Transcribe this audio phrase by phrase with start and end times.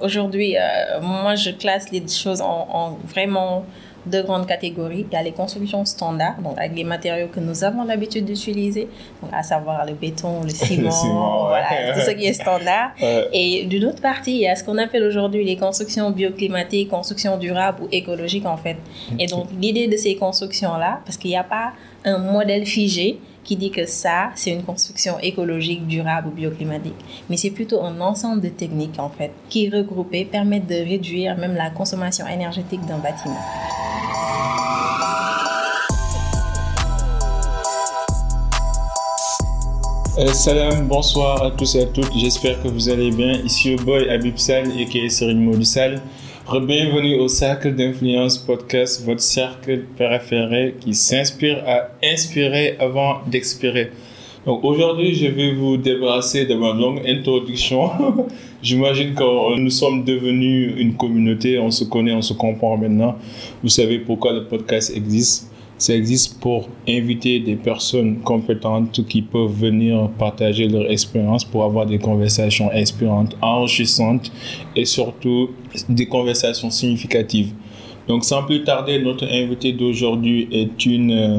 [0.00, 3.64] Aujourd'hui, euh, moi, je classe les choses en, en, vraiment
[4.06, 5.06] deux grandes catégories.
[5.10, 8.88] Il y a les constructions standards, donc avec les matériaux que nous avons l'habitude d'utiliser,
[9.32, 12.90] à savoir le béton, le ciment, le ciment voilà, tout ce qui est standard.
[13.00, 13.28] Ouais.
[13.32, 17.36] Et d'une autre partie, il y a ce qu'on appelle aujourd'hui les constructions bioclimatiques, constructions
[17.38, 18.76] durables ou écologiques en fait.
[19.18, 21.72] Et donc l'idée de ces constructions-là, parce qu'il n'y a pas
[22.04, 23.18] un modèle figé,
[23.50, 26.94] qui dit que ça, c'est une construction écologique, durable ou bioclimatique.
[27.28, 31.56] Mais c'est plutôt un ensemble de techniques, en fait, qui regroupées permettent de réduire même
[31.56, 33.34] la consommation énergétique d'un bâtiment.
[40.18, 42.12] Euh, salam, bonsoir à tous et à toutes.
[42.16, 43.32] J'espère que vous allez bien.
[43.32, 46.00] Ici au boy Abib Sal et Serine Modusal.
[46.58, 53.92] Bienvenue au Cercle d'Influence Podcast, votre cercle préféré qui s'inspire à inspirer avant d'expirer.
[54.44, 57.90] Donc aujourd'hui, je vais vous débarrasser de ma longue introduction.
[58.62, 63.14] J'imagine que nous sommes devenus une communauté, on se connaît, on se comprend maintenant.
[63.62, 65.49] Vous savez pourquoi le podcast existe
[65.80, 71.86] ça existe pour inviter des personnes compétentes qui peuvent venir partager leur expérience pour avoir
[71.86, 74.30] des conversations inspirantes, enrichissantes
[74.76, 75.48] et surtout
[75.88, 77.52] des conversations significatives.
[78.08, 81.38] Donc sans plus tarder, notre invité d'aujourd'hui est une euh,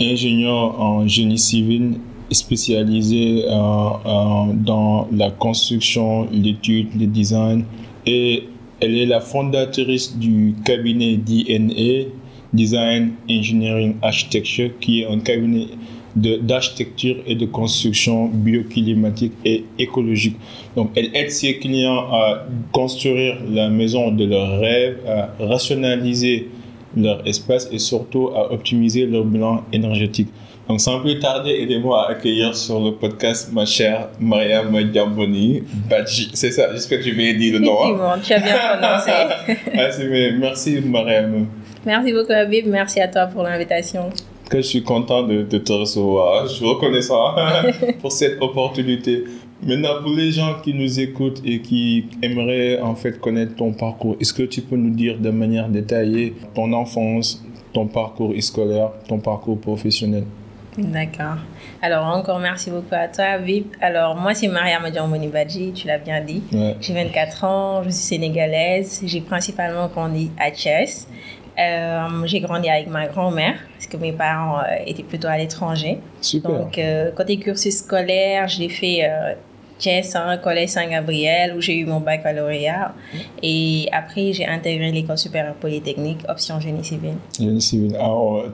[0.00, 1.98] ingénieure en génie civil
[2.30, 7.64] spécialisée euh, euh, dans la construction, l'étude, le design
[8.06, 8.44] et
[8.80, 12.08] elle est la fondatrice du cabinet DNA
[12.52, 15.66] Design Engineering Architecture, qui est un cabinet
[16.16, 20.36] d'architecture et de construction bioclimatique et écologique.
[20.74, 26.48] Donc, elle aide ses clients à construire la maison de leurs rêves, à rationaliser
[26.96, 30.28] leur espace et surtout à optimiser leur bilan énergétique.
[30.68, 36.30] Donc, sans plus tarder, aidez-moi à accueillir sur le podcast ma chère Mariam Diamboni Badji.
[36.34, 37.78] C'est ça, j'espère que j'ai bien dit le nom.
[37.84, 39.10] Effectivement, tu as bien prononcé.
[39.78, 41.46] ah, merci Mariam.
[41.84, 42.66] Merci beaucoup, Habib.
[42.66, 44.10] Merci à toi pour l'invitation.
[44.50, 46.46] Que je suis content de, te recevoir.
[46.46, 47.34] Je suis reconnaissant
[48.00, 49.24] pour cette opportunité.
[49.62, 54.16] Maintenant, pour les gens qui nous écoutent et qui aimeraient en fait connaître ton parcours,
[54.20, 59.18] est-ce que tu peux nous dire de manière détaillée ton enfance, ton parcours scolaire, ton
[59.18, 60.24] parcours professionnel?
[60.78, 61.38] D'accord.
[61.82, 63.66] Alors, encore merci beaucoup à toi, Habib.
[63.80, 66.42] Alors, moi, c'est Maria Madjamboni Badji, tu l'as bien dit.
[66.52, 66.76] Ouais.
[66.80, 69.00] J'ai 24 ans, je suis sénégalaise.
[69.04, 71.08] J'ai principalement grandi à Thiès.
[71.58, 75.98] Euh, j'ai grandi avec ma grand-mère parce que mes parents euh, étaient plutôt à l'étranger.
[76.44, 82.94] Donc, euh, côté cursus scolaire, j'ai fait hein, Collège Saint-Gabriel où j'ai eu mon baccalauréat.
[83.42, 87.14] Et après, j'ai intégré l'école supérieure polytechnique, option génie civil.
[87.36, 87.96] Génie civil.
[87.98, 88.44] Ah, on,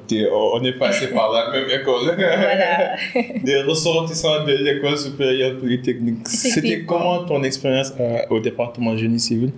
[0.55, 2.15] on est passé par la même école.
[2.17, 2.97] Voilà.
[3.45, 6.27] Des ressortissants de l'école supérieure polytechnique.
[6.27, 7.93] C'était comment ton expérience
[8.31, 9.53] au département génie civil?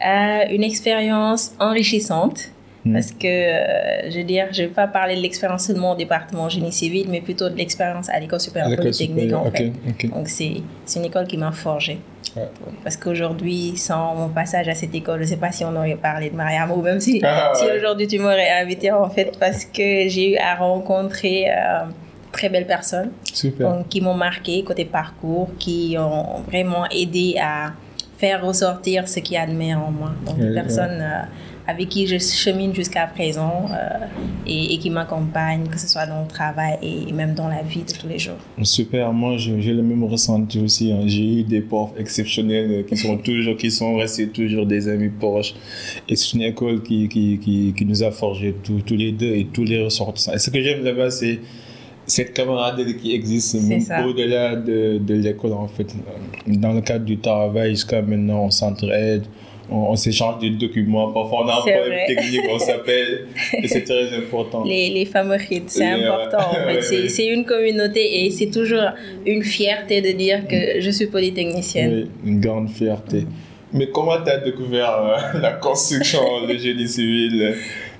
[0.00, 2.50] Une expérience enrichissante.
[2.90, 5.94] Parce que, euh, je veux dire, je ne vais pas parler de l'expérience de mon
[5.94, 9.90] département génie civil, mais plutôt de l'expérience à l'école supérieure polytechnique, en okay, fait.
[9.90, 10.08] Okay.
[10.08, 10.62] Donc, c'est
[10.96, 12.00] une école qui m'a forgé.
[12.36, 12.48] Ouais.
[12.82, 15.94] Parce qu'aujourd'hui, sans mon passage à cette école, je ne sais pas si on aurait
[15.94, 17.78] parlé de Mariam, ou même si, ah, si ouais.
[17.78, 21.84] aujourd'hui tu m'aurais invité, en fait, parce que j'ai eu à rencontrer euh,
[22.32, 23.70] très belles personnes Super.
[23.70, 27.74] donc, qui m'ont marqué côté parcours, qui ont vraiment aidé à
[28.16, 30.12] faire ressortir ce qu'il y a de meilleur en moi.
[30.26, 31.22] Donc, des Ouais, personnes euh,
[31.66, 34.06] avec qui je chemine jusqu'à présent euh,
[34.46, 37.82] et, et, qui m'accompagnent, que ce soit dans le travail et même dans la vie
[37.82, 38.38] de tous les jours.
[38.62, 40.92] Super, moi j'ai le même ressenti aussi.
[40.92, 41.02] Hein.
[41.06, 45.54] J'ai eu des profs exceptionnels qui sont toujours, qui sont restés toujours des amis proches.
[46.08, 49.32] Et c'est une école qui, qui, qui, qui nous a forgé tous, tous les deux
[49.32, 50.32] et tous les ressortissants.
[50.32, 51.38] Et ce que j'aime là-bas, c'est
[52.06, 55.94] cette camaraderie qui existe même au-delà de, de l'école en fait.
[56.46, 59.24] Dans le cadre du travail, jusqu'à maintenant, on s'entraide
[59.70, 63.82] on, on s'échange des documents, parfois on a un problème technique, on s'appelle, et c'est
[63.82, 64.64] très important.
[64.64, 66.38] Les, les fameux hits, c'est important.
[66.50, 66.90] En fait.
[66.90, 68.90] ouais, c'est une communauté et c'est toujours
[69.26, 72.08] une fierté de dire que je suis polytechnicienne.
[72.24, 73.24] Oui, une grande fierté.
[73.72, 77.54] Mais comment tu as découvert euh, la construction, le génie civil,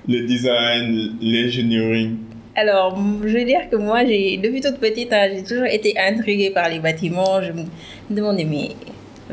[0.07, 2.17] le design, l'engineering
[2.55, 6.69] alors, je veux dire que moi, depuis toute petite, hein, j'ai toujours été intriguée par
[6.69, 7.41] les bâtiments.
[7.41, 7.65] Je me
[8.11, 8.69] demandais, mais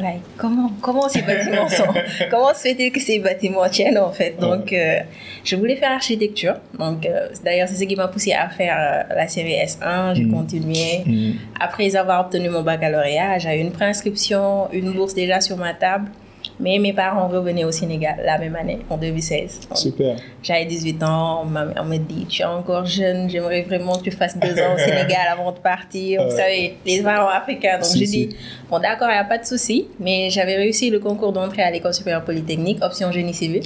[0.00, 1.85] like, comment, comment ces bâtiments sont
[2.31, 4.38] Comment se fait-il que ces bâtiments tiennent en fait?
[4.41, 5.00] Donc, euh,
[5.44, 6.55] je voulais faire architecture.
[6.79, 8.76] Donc, euh, d'ailleurs, c'est ce qui m'a poussé à faire
[9.11, 10.14] euh, la série S1.
[10.14, 10.32] J'ai Mm.
[10.32, 11.02] continué.
[11.06, 11.32] Mm.
[11.61, 16.11] Après avoir obtenu mon baccalauréat, j'avais une préinscription, une bourse déjà sur ma table
[16.60, 19.60] Mais mes parents revenaient au Sénégal la même année, en 2016.
[19.68, 20.16] Donc, Super.
[20.42, 24.10] J'avais 18 ans, ma mère me dit, tu es encore jeune, j'aimerais vraiment que tu
[24.10, 26.22] fasses deux ans au Sénégal avant de partir.
[26.22, 26.36] Vous Ouais.
[26.36, 27.76] savez, les parents africains.
[27.76, 28.26] Donc Si, j'ai si.
[28.26, 28.36] dit,
[28.70, 29.88] bon d'accord, il n'y a pas de souci.
[29.98, 33.62] Mais j'avais réussi le concours d'entrée à l'école supérieure polytechnique, option génie civil.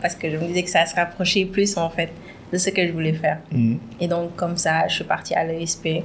[0.00, 2.08] Parce que je me disais que ça se rapprochait plus en fait
[2.52, 3.38] de ce que je voulais faire.
[3.52, 3.78] Mhm.
[4.00, 6.02] Et donc comme ça, je suis partie à l'ESP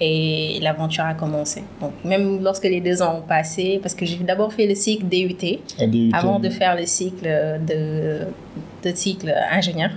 [0.00, 1.62] et l'aventure a commencé.
[1.80, 5.04] Donc même lorsque les deux ans ont passé, parce que j'ai d'abord fait le cycle
[5.06, 5.34] DUT
[5.78, 6.10] DUT.
[6.12, 7.26] avant de faire le cycle
[7.66, 8.20] de,
[8.82, 9.90] de cycle ingénieur.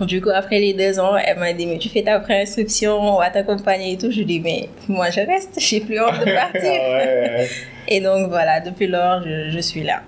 [0.00, 3.18] Du coup, après les deux ans, elle m'a dit, mais tu fais ta préinscription, on
[3.18, 4.10] va t'accompagner et tout.
[4.10, 6.62] Je dis, mais moi, je reste, j'ai plus envie de partir.
[6.62, 7.48] Ouais.
[7.86, 10.02] Et donc, voilà, depuis lors, je, je suis là.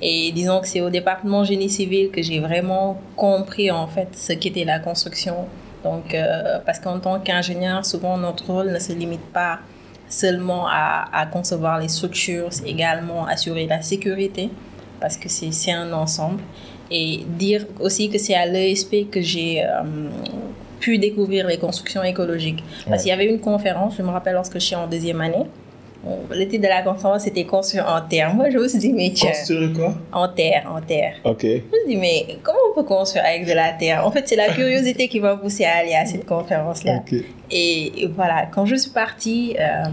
[0.00, 4.32] Et disons que c'est au département génie civil que j'ai vraiment compris, en fait, ce
[4.32, 5.34] qu'était la construction.
[5.84, 9.60] Donc, euh, parce qu'en tant qu'ingénieur, souvent, notre rôle ne se limite pas
[10.08, 14.50] seulement à, à concevoir les structures, c'est également assurer la sécurité,
[15.00, 16.40] parce que c'est un ensemble.
[16.90, 19.82] Et dire aussi que c'est à l'ESP que j'ai euh,
[20.78, 22.62] pu découvrir les constructions écologiques.
[22.88, 25.46] Parce qu'il y avait une conférence, je me rappelle lorsque je suis en deuxième année,
[26.30, 28.34] le titre de la conférence c'était construire en terre.
[28.34, 29.94] Moi, je me suis dit, mais tiens, Construire quoi?
[30.12, 31.14] En terre, en terre.
[31.24, 31.42] Ok.
[31.42, 34.06] Je me suis dit, mais comment on peut construire avec de la terre?
[34.06, 37.02] En fait, c'est la curiosité qui m'a poussé à aller à cette conférence-là.
[37.06, 37.18] Ok.
[37.50, 39.84] Et, et voilà, quand je suis partie, euh,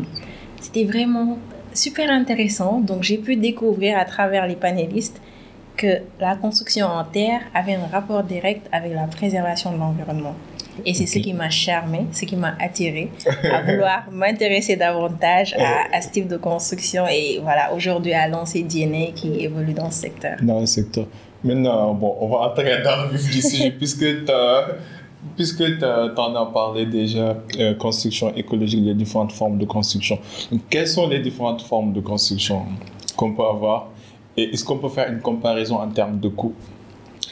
[0.60, 1.38] c'était vraiment
[1.74, 2.80] super intéressant.
[2.80, 5.22] Donc, j'ai pu découvrir à travers les panélistes
[5.76, 10.36] que la construction en terre avait un rapport direct avec la préservation de l'environnement.
[10.86, 13.10] Et c'est ce qui m'a charmé, ce qui m'a attiré
[13.52, 17.06] à vouloir m'intéresser davantage à, à ce type de construction.
[17.08, 20.38] Et voilà, aujourd'hui, à lancer DNA qui évolue dans ce secteur.
[20.42, 21.06] Dans le secteur.
[21.44, 24.06] Maintenant, bon, on va entrer dans le vif du sujet puisque
[25.36, 30.20] Puisque tu en as parlé déjà, euh, construction écologique, les différentes formes de construction.
[30.52, 32.64] Donc, quelles sont les différentes formes de construction
[33.16, 33.88] qu'on peut avoir?
[34.36, 36.54] Et est-ce qu'on peut faire une comparaison en termes de coût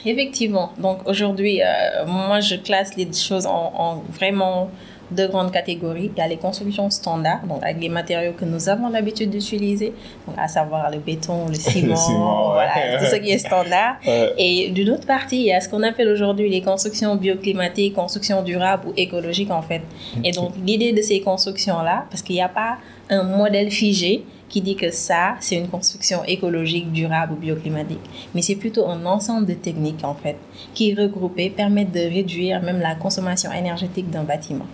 [0.04, 0.72] Effectivement.
[0.78, 4.68] Donc aujourd'hui, euh, moi, je classe les choses en, en vraiment
[5.12, 6.10] deux grandes catégories.
[6.16, 9.92] Il y a les constructions standards, donc avec les matériaux que nous avons l'habitude d'utiliser,
[10.36, 12.66] à savoir le béton, le ciment, ciment, ouais.
[12.74, 13.96] voilà, tout ce qui est standard.
[14.38, 18.42] Et d'une autre partie, il y a ce qu'on appelle aujourd'hui les constructions bioclimatiques, constructions
[18.42, 19.82] durables ou écologiques en fait.
[20.24, 22.78] Et donc l'idée de ces constructions-là, parce qu'il n'y a pas
[23.10, 27.98] un modèle figé qui dit que ça, c'est une construction écologique, durable ou bioclimatique.
[28.34, 30.36] Mais c'est plutôt un ensemble de techniques en fait
[30.74, 34.66] qui regroupées permettent de réduire même la consommation énergétique d'un bâtiment.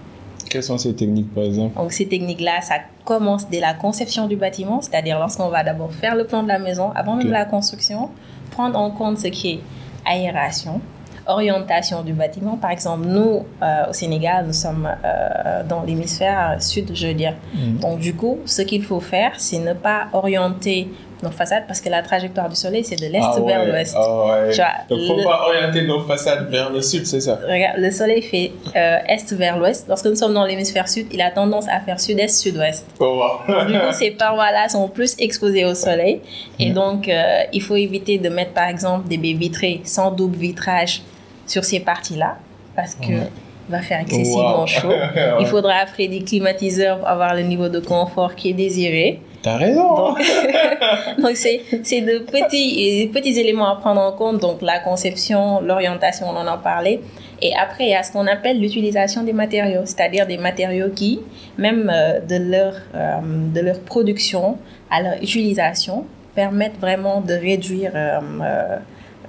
[0.50, 1.76] Quelles sont ces techniques, par exemple?
[1.76, 6.16] Donc ces techniques-là, ça commence dès la conception du bâtiment, c'est-à-dire lorsqu'on va d'abord faire
[6.16, 8.10] le plan de la maison, avant même la construction,
[8.50, 9.60] prendre en compte ce qui est
[10.04, 10.80] aération,
[11.28, 12.56] orientation du bâtiment.
[12.56, 17.34] Par exemple, nous, euh, au Sénégal, nous sommes euh, dans l'hémisphère sud, je veux dire.
[17.54, 17.78] Mhm.
[17.78, 20.88] Donc du coup, ce qu'il faut faire, c'est ne pas orienter
[21.20, 23.96] nos façades parce que la trajectoire du soleil, c'est de l'est Ah vers ouais, l'ouest.
[23.98, 24.50] ah ouais.
[24.52, 27.40] Tu vois, Donc, faut pas orienter nos façades vers le sud, c'est ça?
[27.42, 29.86] Regarde, le soleil fait euh, est vers l'ouest.
[29.88, 32.86] Lorsque nous sommes dans l'hémisphère sud, il a tendance à faire sud-est, sud-ouest.
[33.00, 33.64] Oh, wow.
[33.66, 36.20] Du coup, ces parois-là sont plus exposées au soleil.
[36.60, 36.74] Et Mhm.
[36.74, 41.02] donc, euh, il faut éviter de mettre, par exemple, des baies vitrées sans double vitrage
[41.48, 42.36] sur ces parties-là
[42.76, 43.12] parce que
[43.68, 44.66] va faire excessivement Wow.
[44.66, 44.88] chaud.
[45.14, 45.32] Ouais.
[45.40, 49.20] Il faudra après des climatiseurs pour avoir le niveau de confort qui est désiré.
[49.42, 50.14] T'as raison.
[51.18, 54.38] Donc, c'est de petits, petits éléments à prendre en compte.
[54.40, 57.00] Donc, la conception, l'orientation, on en a parlé.
[57.40, 61.20] Et après, il y a ce qu'on appelle l'utilisation des matériaux, c'est-à-dire des matériaux qui,
[61.56, 63.18] même euh, de, leur, euh,
[63.54, 64.58] de leur production
[64.90, 66.04] à leur utilisation,
[66.34, 68.76] permettent vraiment de réduire, euh,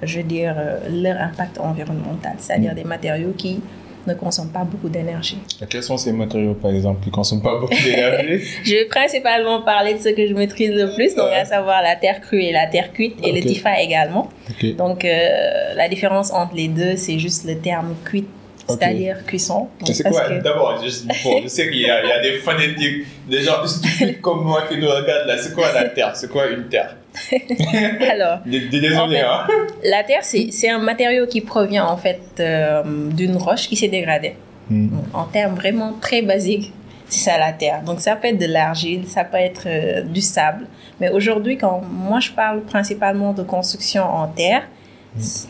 [0.02, 3.60] je veux dire, euh, leur impact environnemental, c'est-à-dire des matériaux qui
[4.06, 5.36] ne consomment pas beaucoup d'énergie.
[5.68, 8.42] Quels sont ces matériaux, par exemple, qui consomment pas beaucoup d'énergie?
[8.64, 11.96] Je vais principalement parler de ce que je maîtrise le plus, donc à savoir la
[11.96, 13.40] terre crue et la terre cuite, et le.
[13.40, 14.30] TIFA également.
[14.78, 18.28] Donc euh, la différence entre les deux, c'est juste le terme cuite,
[18.66, 19.68] c'est-à-dire cuisson.
[19.84, 20.22] C'est quoi?
[20.28, 23.42] que- D'abord, juste bon, je sais qu'il y, a- il y a des phonétiques, des
[23.42, 25.36] gens stupides comme moi qui nous regardent là.
[25.36, 26.16] C'est quoi la terre?
[26.16, 26.96] C'est quoi une terre?
[28.10, 29.46] Alors, D- Désolé, En fait, hein
[29.84, 33.88] la terre, c'est c'est un matériau qui provient en fait euh, d'une roche qui s'est
[33.88, 34.34] dégradée.
[34.68, 34.88] Hmm.
[35.12, 36.72] En termes vraiment très basiques,
[37.08, 37.82] c'est ça la terre.
[37.82, 40.66] Donc ça peut être de l'argile, ça peut être euh, du sable.
[41.00, 44.62] Mais aujourd'hui, quand moi je parle principalement de construction en terre,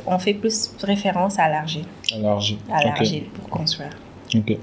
[0.06, 2.56] on fait plus référence à l'argile, À l'argile.
[2.72, 3.90] à l'argile pour construire.
[4.34, 4.56] Ok.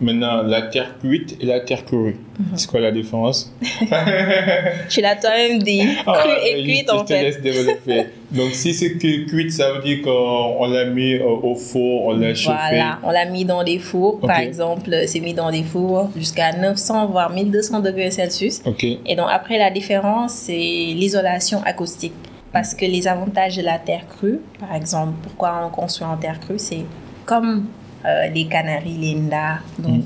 [0.00, 2.16] Maintenant, la terre cuite et la terre crue.
[2.54, 3.52] C'est quoi la différence?
[4.88, 5.82] Tu l'as toi-même dit.
[6.06, 7.22] Ah, Crue et je- cuite, je en te fait.
[7.22, 8.06] laisse développer.
[8.30, 12.16] Donc, si c'est que cuite, ça veut dire qu'on on l'a mis au four, on
[12.16, 12.56] l'a chauffé.
[12.70, 14.20] Voilà, on l'a mis dans des fours.
[14.20, 18.60] Par exemple, c'est mis dans des fours jusqu'à 900 voire 1200 degrés Celsius.
[19.06, 22.12] Et donc après, la différence, c'est l'isolation acoustique.
[22.52, 26.40] Parce que les avantages de la terre crue, par exemple, pourquoi on construit en terre
[26.40, 26.84] crue, c'est
[27.26, 27.66] comme
[28.06, 30.02] euh, les Canaries, les Nda, dont Mm.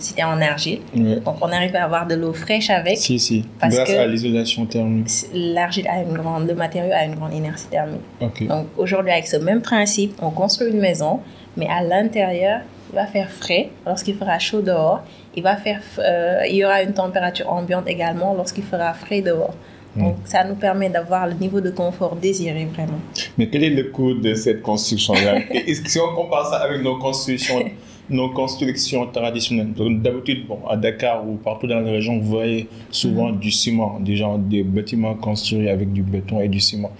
[0.00, 0.80] c'était en argile.
[1.24, 2.96] Donc on arrive à avoir de l'eau fraîche avec.
[2.98, 3.44] Si, si.
[3.60, 5.08] Parce Grâce que- à l'isolation thermique.
[5.34, 8.00] L'argile a une grande, le matériau a une grande inertie thermique.
[8.20, 8.46] Ok.
[8.46, 11.20] Donc aujourd'hui, avec ce même principe, on construit une maison,
[11.56, 15.02] mais à l'intérieur, il va faire frais lorsqu'il fera chaud dehors.
[15.36, 19.54] Il, va faire, euh, il y aura une température ambiante également lorsqu'il fera frais dehors.
[19.98, 22.98] Donc ça nous permet d'avoir le niveau de confort désiré vraiment.
[23.36, 25.40] Mais quel est le coût de cette construction-là?
[25.88, 27.64] Si on compare ça avec nos constructions,
[28.10, 33.30] nos constructions traditionnelles, d'habitude, bon, à Dakar ou partout dans la région, vous voyez souvent
[33.32, 36.90] du ciment, des, gens, des bâtiments construits avec du béton et du ciment.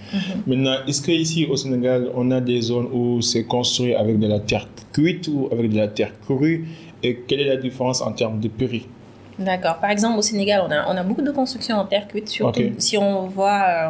[0.45, 4.39] Maintenant, est-ce qu'ici au Sénégal, on a des zones où c'est construit avec de la
[4.39, 6.67] terre cuite ou avec de la terre crue?
[7.01, 8.85] Et quelle est la différence en termes de prix?
[9.39, 9.77] D'accord.
[9.79, 12.61] Par exemple, au Sénégal, on a, on a beaucoup de constructions en terre cuite, surtout
[12.77, 13.89] si on voit euh,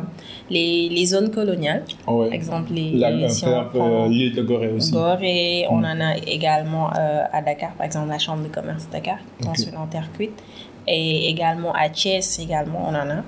[0.50, 1.84] les, les zones coloniales.
[2.06, 2.26] Ah ouais.
[2.28, 4.92] Par exemple, les, La- les- si on prend- euh, l'île de Gorée aussi.
[4.92, 5.86] Gorée, on Mm.
[5.86, 9.76] en a également euh, à Dakar, par exemple la chambre de commerce de Dakar, construite
[9.76, 10.38] en terre cuite.
[10.88, 13.24] Et également à Thiès, également, on en a.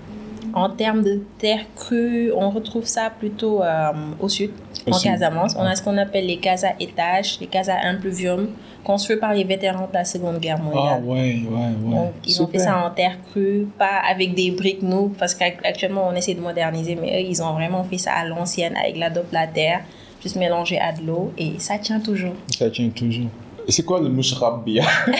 [0.53, 4.51] En termes de terre crue, on retrouve ça plutôt euh, au sud,
[4.89, 4.99] en.
[4.99, 5.55] Casamance.
[5.57, 8.49] On a ce qu'on appelle les casas étages, les casas impluvium,
[8.83, 11.03] construits par les vétérans de la Seconde Guerre Ah mondiale.
[11.03, 11.95] ouais, ouais, ouais.
[11.95, 16.07] Donc, ils ont fait ça en terre crue, pas avec des briques, nous, parce qu'actuellement,
[16.11, 19.27] on essaie de moderniser, mais eux, ils ont vraiment fait ça à l'ancienne, avec l'adobe
[19.31, 19.81] la terre,
[20.21, 22.33] juste mélangé à de l'eau, et ça tient toujours.
[22.57, 23.27] Ça tient toujours.
[23.67, 24.83] C'est quoi le mouchrabia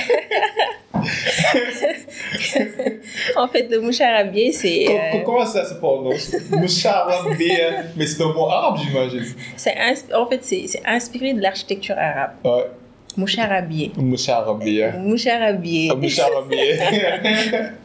[3.36, 6.36] En fait, le moucharabié, c'est euh, Comment ça se prononce?
[6.51, 7.83] Moucharabia.
[7.95, 9.25] Mais c'est un mot arabe, j'imagine.
[10.15, 12.31] en fait, c'est c'est inspiré de l'architecture arabe.
[12.43, 12.65] Ouais.
[13.17, 13.91] Moucharabié.
[13.98, 14.91] Moucharabia.
[14.98, 15.89] Moucharabié.
[15.91, 17.69] Ah, Moucharabia.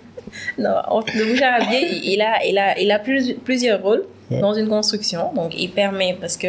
[0.59, 0.75] Non,
[1.15, 4.41] le moucharabié, il, il a, il a, il a plus- plusieurs rôles Ouais.
[4.41, 5.33] dans une construction.
[5.35, 6.49] Donc, il permet, parce que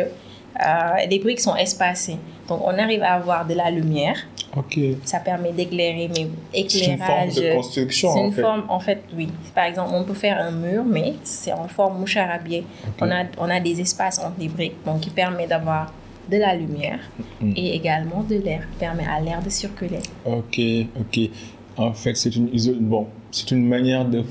[0.66, 2.18] euh, les briques sont espacées.
[2.48, 4.16] Donc, on arrive à avoir de la lumière.
[4.56, 4.80] ok.
[5.04, 6.28] Ça permet d'éclairer, mais
[6.70, 7.36] C'est une forme éclairage.
[7.36, 8.42] de construction, C'est en une fait.
[8.42, 9.28] forme, en fait, oui.
[9.54, 12.64] Par exemple, on peut faire un mur, mais c'est en forme moucharabié.
[12.88, 12.94] Ok.
[13.02, 15.92] On, a, on a des espaces entre les briques, donc qui permet d'avoir
[16.32, 17.00] de la lumière
[17.40, 17.52] Mm.
[17.56, 20.00] et également de l'air, permet à l'air de circuler.
[20.26, 20.60] Ok,
[21.00, 21.30] ok.
[21.78, 24.24] En fait, c'est une, iso- bon, c'est une manière de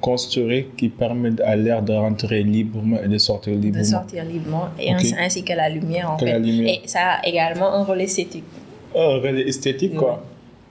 [0.00, 3.84] construire qui permet à l'air de rentrer librement et de sortir de librement.
[3.84, 6.32] sortir librement et ainsi, que la lumière en Que fait.
[6.32, 6.74] la lumière.
[6.84, 8.44] Et ça a également un rôle esthétique.
[8.94, 10.22] Oh, relais esthétique, quoi.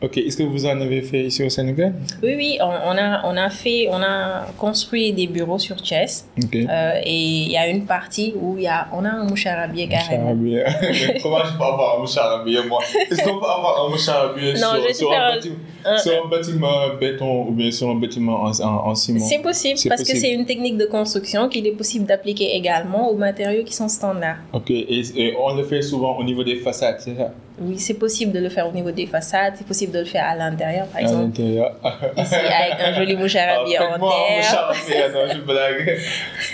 [0.03, 1.93] Ok, est-ce que vous en avez fait ici au Sénégal?
[2.21, 6.27] Oui, oui, on, on a, on a fait, on a construit des bureaux sur Chess
[6.43, 6.55] Ok.
[6.57, 10.35] euh, et il y a une partie où y a, on a un moucharabié carrément.
[10.35, 10.65] Moucharabia.
[10.81, 12.81] Mais Comment je peux avoir un moucharabia, moi?
[13.09, 15.55] Est-ce qu'on peut avoir un moucharabia Non, sur, sur, un bâtiment,
[15.85, 19.25] un- sur un bâtiment béton ou bien sur un bâtiment en, en, en ciment?
[19.25, 23.15] C'est possible parce que c'est une technique de construction qu'il est possible d'appliquer également aux
[23.15, 24.35] matériaux qui sont standards.
[24.51, 27.31] Ok, et, et on le fait souvent au niveau des façades, c'est ça?
[27.61, 30.25] Oui, c'est possible de le faire au niveau des façades, c'est possible de le faire
[30.25, 31.21] à l'intérieur, par À exemple.
[31.23, 31.71] l'intérieur.
[32.17, 35.11] Ici, avec un joli moucharabié Ah, en terre.
[35.13, 35.97] non, je blague.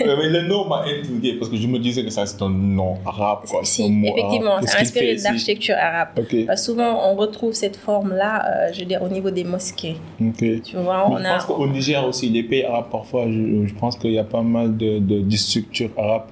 [0.00, 2.98] Mais le nom m'a intrigué parce que je me disais que ça c'est un nom
[3.04, 3.60] arabe, quoi.
[3.64, 4.64] Si, mot effectivement, arabe.
[4.66, 6.08] C'est inspiré de l'architecture arabe.
[6.18, 9.96] Ok, Parce souvent, on retrouve cette forme-là, euh, je veux dire, au niveau des mosquées.
[10.20, 10.62] ok.
[10.62, 11.32] Tu vois, on je a...
[11.34, 14.42] pense qu'au Niger aussi, les pays arabes, parfois, je, je pense qu'il y a pas
[14.42, 16.24] mal de, de, de structures arabes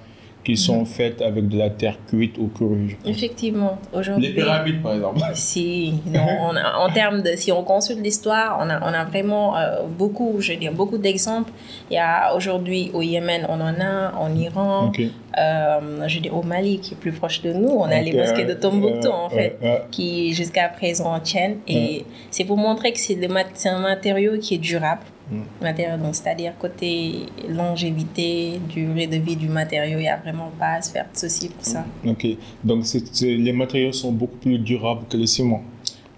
[0.49, 2.97] qui sont faites avec de la terre cuite ou crue.
[3.05, 4.31] Effectivement, Les aujourd'hui...
[4.33, 5.21] pyramides, par exemple.
[5.35, 9.05] Si, non, on a- en termes de, si on consulte l'histoire, on a, on a
[9.05, 11.53] vraiment euh, beaucoup, je veux dire, beaucoup d'exemples.
[11.91, 15.03] Il y a aujourd'hui au Yémen, on en a, en Iran, Ok.
[15.03, 18.13] euh, je veux dire, au Mali, qui est plus proche de nous, on a les
[18.17, 19.59] mosquées de Tombouctou, euh, en fait,
[19.91, 21.59] qui jusqu'à présent tiennent.
[21.69, 25.03] Et c'est pour montrer que c'est le mat- c'est un matériau qui est durable.
[25.31, 25.43] Mm.
[25.61, 30.75] Matériau, donc, c'est-à-dire côté longévité, durée de vie du matériau, il n'y a vraiment pas
[30.75, 31.85] à se faire de souci pour ça.
[32.07, 32.27] Ok.
[32.65, 32.85] Donc,
[33.21, 35.63] les matériaux sont beaucoup plus durables que le ciment.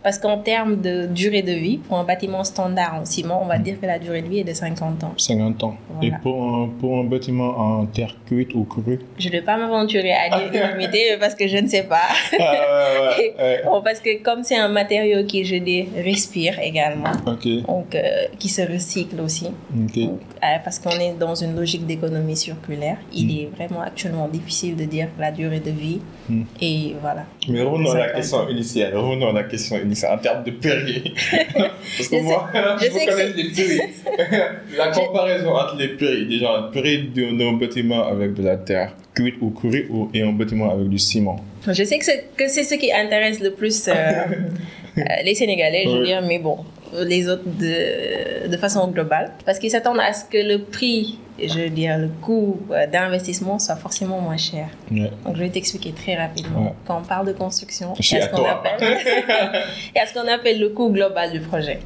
[0.02, 3.58] Parce qu'en termes de durée de vie, pour un bâtiment standard en ciment, on va
[3.58, 5.12] dire que la durée de vie est de 50 ans.
[5.16, 5.76] 50 ans.
[5.90, 6.16] Voilà.
[6.16, 8.98] Et pour un, pour un bâtiment en terre cuite ou crue?
[9.18, 12.08] Je ne vais pas m'aventurer à dire illimité parce que je ne sais pas.
[12.38, 13.62] Ah, ouais, ouais, ouais.
[13.64, 17.46] Bon, parce que comme c'est un matériau qui, je dis, respire également, donc
[17.94, 18.00] euh,
[18.38, 23.38] qui se recycle aussi, donc, euh, parce qu'on est dans une logique d'économie circulaire, il
[23.38, 26.00] est vraiment actuellement difficile de dire la durée de vie.
[26.28, 26.42] Mm.
[26.60, 27.24] Et voilà.
[27.48, 28.96] Mais revenons à la 50 question initiale.
[28.96, 29.89] Revenons à la question initiale.
[29.94, 31.14] Ça en termes de prix.
[31.96, 32.48] Parce que moi,
[32.80, 33.80] je je connais les prix.
[34.76, 39.50] La comparaison entre les prix, déjà, prix d'un bâtiment avec de la terre cuite ou
[39.50, 41.36] crue ou- et un bâtiment avec du ciment.
[41.66, 43.92] Je sais que c'est, c'est ce qui intéresse le plus euh,
[44.98, 46.06] euh, les Sénégalais, je veux Oui.
[46.06, 46.58] dire, mais bon,
[47.04, 49.32] les autres de, de façon globale.
[49.46, 53.58] Parce qu'ils s'attendent à ce que le prix, je veux dire, le coût euh, d'investissement
[53.58, 54.68] soit forcément moins cher.
[54.90, 55.10] Ouais.
[55.24, 56.64] Donc, je vais t'expliquer très rapidement.
[56.66, 56.72] Ouais.
[56.86, 58.80] Quand on parle de construction, il y a ce qu'on appelle,
[60.06, 61.78] ce qu'on appelle le coût global du projet.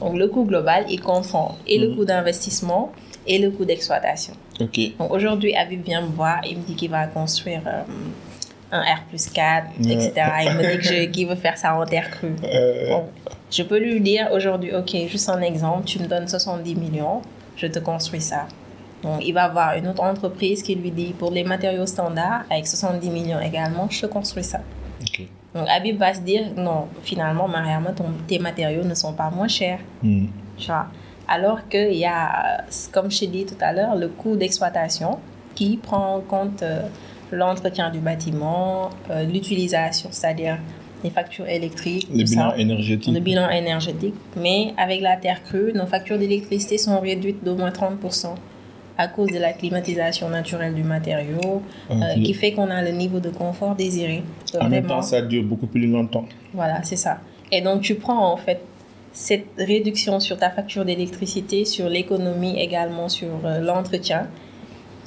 [0.00, 1.96] Donc, le coût global, il comprend et le Mhm.
[1.96, 2.92] coût d'investissement
[3.26, 4.34] et le coût d'exploitation.
[4.58, 7.80] Donc aujourd'hui, Habib vient me voir, il me dit qu'il va construire euh,
[8.72, 9.92] un R plus 4, Ouais.
[9.92, 10.12] etc.
[10.44, 12.34] Il me dit qu'il veut faire ça en terre crue.
[12.44, 13.04] Euh, Bon,
[13.50, 17.22] je peux lui dire aujourd'hui, ok, juste un exemple, tu me donnes 70 millions,
[17.56, 18.46] je te construis ça.
[19.02, 22.66] Donc il va avoir une autre entreprise qui lui dit, pour les matériaux standards, avec
[22.66, 24.60] 70 millions également, je te construis ça.
[25.54, 29.48] Donc Habib va se dire, non, finalement, Mariama, ton- tes matériaux ne sont pas moins
[29.48, 29.80] chers.
[30.02, 30.26] Hmm.
[30.56, 30.86] Tu vois?
[31.26, 35.18] Alors qu'il y a, comme je t'ai dit tout à l'heure, le coût d'exploitation
[35.54, 36.82] qui prend en compte euh,
[37.32, 40.58] l'entretien du bâtiment, euh, l'utilisation, c'est-à-dire
[41.04, 43.14] les factures électriques, Le bilan ça, énergétique.
[43.14, 44.14] le bilan énergétique.
[44.36, 48.34] Mais avec la terre crue, nos factures d'électricité sont réduites d'au moins 30%
[48.98, 52.22] à cause de la climatisation naturelle du matériau, euh, Ok.
[52.22, 54.22] qui fait qu'on a le niveau de confort désiré.
[54.60, 56.26] En même temps, ça dure beaucoup plus longtemps.
[56.52, 57.18] Voilà, c'est ça.
[57.50, 58.60] Et donc, tu prends en fait
[59.12, 64.28] cette réduction sur ta facture d'électricité, sur l'économie également, sur euh, l'entretien,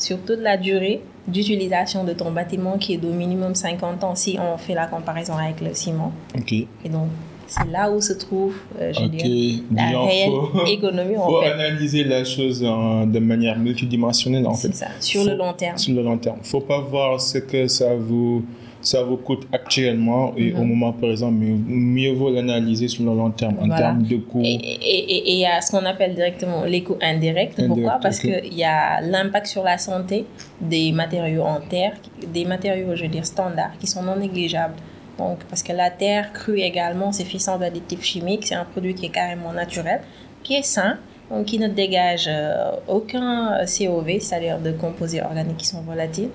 [0.04, 4.38] sur toute la durée d'utilisation de ton bâtiment qui est d'au minimum 50 ans si
[4.40, 6.12] on fait la comparaison avec le ciment.
[6.38, 6.52] Ok.
[6.54, 7.08] Et donc,
[7.48, 11.52] c'est là où se trouve, euh, je dire, la réelle faut- économie en faut fait.
[11.52, 14.70] analyser la chose en- de manière multidimensionnelle en fait.
[14.70, 15.78] C'est ça, sur le long terme.
[15.78, 16.38] Sur le long terme.
[16.44, 18.44] faut pas voir ce que ça vous,
[18.84, 20.60] ça vous coûte actuellement et Mhm.
[20.60, 23.78] au moment présent, mais mieux vaut l'analyser sur le long terme en Voilà.
[23.78, 24.42] termes de coûts.
[24.44, 27.56] Et et- et- il y a ce qu'on appelle directement les coûts indirects.
[27.56, 27.74] Pourquoi?
[27.76, 28.32] Indirect, Parce ok.
[28.44, 30.26] qu'il y a l'impact sur la santé
[30.62, 31.94] des matériaux en terre,
[32.34, 34.76] des matériaux, je veux dire, standards, qui sont non négligeables.
[35.18, 38.94] Donc, parce que la terre crue également, c'est fait sans additifs chimiques, c'est un produit
[38.96, 40.02] qui est carrément naturel,
[40.44, 40.98] qui est sain,
[41.46, 46.30] qui ne dégage euh, aucun COV, c'est-à-dire de composés organiques qui sont volatiles,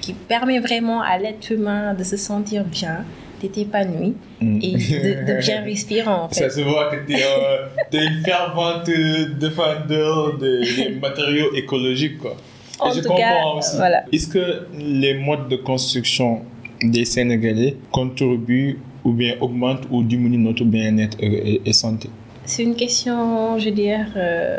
[0.00, 3.04] qui permet vraiment à l'être humain de se sentir bien,
[3.40, 4.58] d'être épanoui Mm.
[4.60, 6.48] et de, de bien respirer en fait.
[6.48, 8.90] Ça se voit que tu es, une fervente
[9.38, 12.18] défendeur des, des matériaux écologiques.
[12.18, 12.36] Quoi.
[12.80, 13.76] En et je tout comprends cas, aussi.
[13.76, 14.04] voilà.
[14.12, 16.40] Est-ce que les modes de construction
[16.82, 22.08] des Sénégalais contribuent ou bien augmentent ou diminuent notre bien-être et santé?
[22.44, 24.56] C'est une question, je veux dire, euh,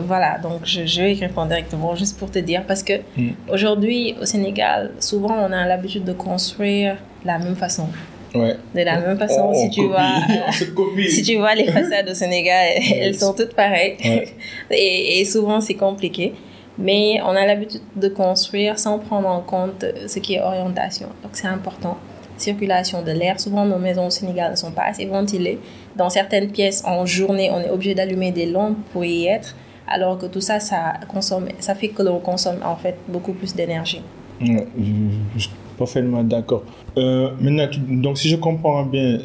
[0.00, 3.30] voilà, donc je, je vais y répondre directement juste pour te dire, parce que Mm.
[3.52, 7.86] aujourd'hui au Sénégal, souvent on a l'habitude de construire de la même façon.
[8.34, 8.56] Ouais.
[8.74, 9.92] De la même façon, On- si tu copie,
[10.96, 12.66] vois, si tu vois les façades au Sénégal,
[13.00, 13.96] elles sont toutes pareilles.
[14.04, 14.28] Ouais.
[14.70, 16.32] Et, et souvent c'est compliqué.
[16.78, 21.08] Mais on a l'habitude de construire sans prendre en compte ce qui est orientation.
[21.22, 21.98] Donc c'est important.
[22.42, 23.38] Circulation de l'air.
[23.40, 25.58] Souvent nos maisons au Sénégal ne sont pas assez ventilées.
[25.96, 29.54] Dans certaines pièces, en journée, on est obligé d'allumer des lampes pour y être.
[29.88, 33.54] Alors que tout ça, ça, consomme, ça fait que l'on consomme en fait beaucoup plus
[33.54, 34.00] d'énergie.
[34.40, 34.92] Ouais, je,
[35.36, 36.62] je suis parfaitement d'accord.
[36.96, 39.18] Euh, maintenant, donc si je comprends bien,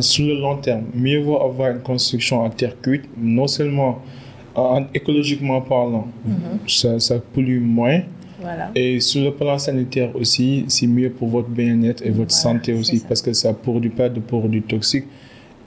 [0.00, 3.98] sur le long terme, mieux vaut avoir une construction en terre cuite, non seulement
[4.54, 6.06] en- écologiquement parlant,
[6.66, 8.00] ça, ça pollue moins,
[8.42, 8.70] Voilà.
[8.74, 12.72] et sur le plan sanitaire aussi, c'est mieux pour votre bien-être et votre Voilà, santé
[12.74, 15.06] aussi, parce que ça ne produit pas de produits toxiques.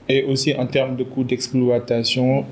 [0.08, 2.44] Et aussi en termes de coûts d'exploitation,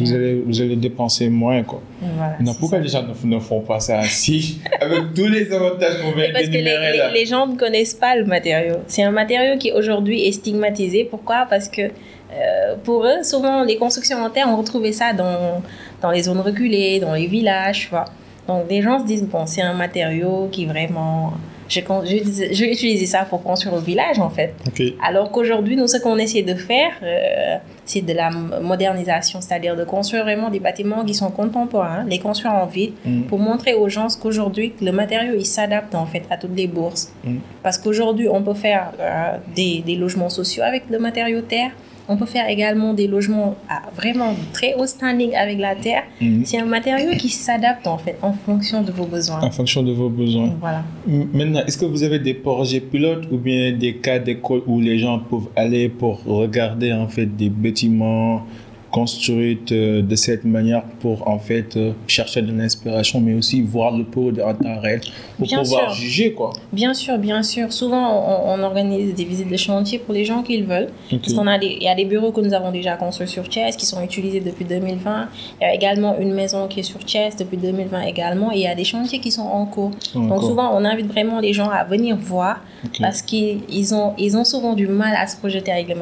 [0.00, 1.62] vous allez, vous allez dépenser moins.
[1.62, 1.82] Quoi.
[2.00, 2.84] Voilà, Non, pourquoi ça.
[2.84, 6.46] les gens ne, ne font pas ça ainsi Avec tous les avantages qu'on vient Parce
[6.46, 8.76] que les, les gens ne connaissent pas le matériau.
[8.86, 11.04] C'est un matériau qui aujourd'hui est stigmatisé.
[11.04, 11.46] Pourquoi?
[11.50, 15.60] Parce que euh, pour eux, souvent, les constructions en terre, on retrouvait ça dans,
[16.00, 18.06] dans les zones reculées, dans les villages, tu vois.
[18.48, 21.32] Donc, des gens se disent, bon, c'est un matériau qui vraiment...
[21.68, 24.54] Je, je, utiliser ça pour construire au village, en fait.
[24.68, 24.80] Ok.
[25.04, 29.82] Alors qu'aujourd'hui, nous, ce qu'on essaie de faire, euh, c'est de la modernisation, c'est-à-dire de
[29.82, 33.22] construire vraiment des bâtiments qui sont contemporains, les construire en ville, Mm.
[33.22, 37.12] pour montrer aux gens qu'aujourd'hui, le matériau, il s'adapte en fait à toutes les bourses.
[37.24, 37.38] Mm.
[37.64, 41.72] Parce qu'aujourd'hui, on peut faire euh, des, des logements sociaux avec le matériau terre.
[42.08, 46.04] On peut faire également des logements à vraiment très haut standing avec la terre.
[46.20, 46.44] Mm.
[46.44, 49.42] C'est un matériau qui s'adapte en fait en fonction de vos besoins.
[49.42, 50.54] En fonction de vos besoins.
[50.60, 50.84] Voilà.
[51.06, 54.98] Maintenant, est-ce que vous avez des projets pilotes ou bien des cas d'école où les
[54.98, 58.46] gens peuvent aller pour regarder en fait des bâtiments
[58.90, 63.96] construite euh, de cette manière pour en fait euh, chercher de l'inspiration, mais aussi voir
[63.96, 65.00] le pot en temps réel
[65.38, 66.02] pour Bien pouvoir sûr.
[66.02, 66.52] juger quoi.
[66.72, 67.72] Bien sûr, bien sûr.
[67.72, 68.06] Souvent,
[68.54, 70.88] on, on organise des visites de chantier pour les gens qui le veulent.
[71.12, 71.20] Ok.
[71.20, 73.50] Parce qu'on a des, il y a des bureaux que nous avons déjà construits sur
[73.50, 75.28] Chess qui sont utilisés depuis 2020.
[75.60, 78.52] Il y a également une maison qui est sur Chess depuis 2020 également.
[78.52, 79.90] Et il y a des chantiers qui sont en cours.
[80.14, 82.98] Donc souvent, on invite vraiment les gens à venir voir Ok.
[83.00, 85.86] parce qu'ils ils ont, ils ont souvent du mal à se projeter avec.
[85.90, 86.00] Avec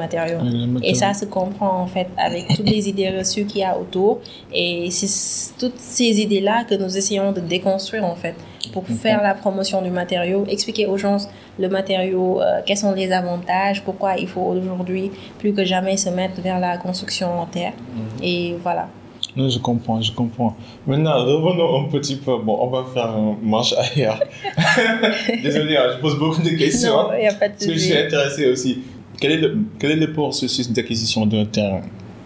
[0.81, 3.77] les Et ça se comprend en fait avec toutes les idées reçues qu'il y a
[3.77, 4.19] autour.
[4.53, 8.35] Et c'est toutes ces idées-là que nous essayons de déconstruire en fait
[8.73, 11.17] pour faire la promotion du matériau, expliquer aux gens
[11.59, 16.09] le matériau, euh, quels sont les avantages, pourquoi il faut aujourd'hui plus que jamais se
[16.09, 17.73] mettre vers la construction en terre.
[18.21, 18.89] Et voilà.
[19.37, 20.55] Non, je comprends, je comprends.
[20.87, 22.37] Maintenant, revenons un petit peu.
[22.37, 24.19] Bon, on va faire un marche arrière.
[25.43, 26.93] Désolé, hein, je pose beaucoup de questions.
[26.95, 27.91] Non, il n'y a pas de Parce que je souci.
[27.91, 28.79] suis intéressé aussi.
[29.19, 31.81] Quel est le, quel est le processus d'acquisition d'un terrain?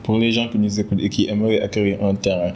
[0.09, 2.51] Pour les gens qui nous écoutent et qui aimeraient acquérir un terrain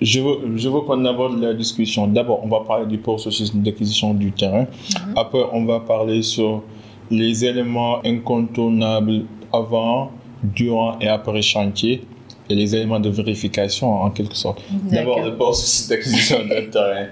[0.00, 2.06] je veux, je veux qu'on aborde la discussion.
[2.06, 4.66] D'abord, on va parler du processus d'acquisition du terrain.
[4.68, 5.14] Mhm.
[5.16, 6.62] Après, on va parler sur
[7.10, 10.12] les éléments incontournables avant,
[10.44, 12.04] durant et après chantier
[12.50, 14.60] et les éléments de vérification en quelque sorte.
[14.70, 17.06] D'abord, le processus d'acquisition d'un terrain.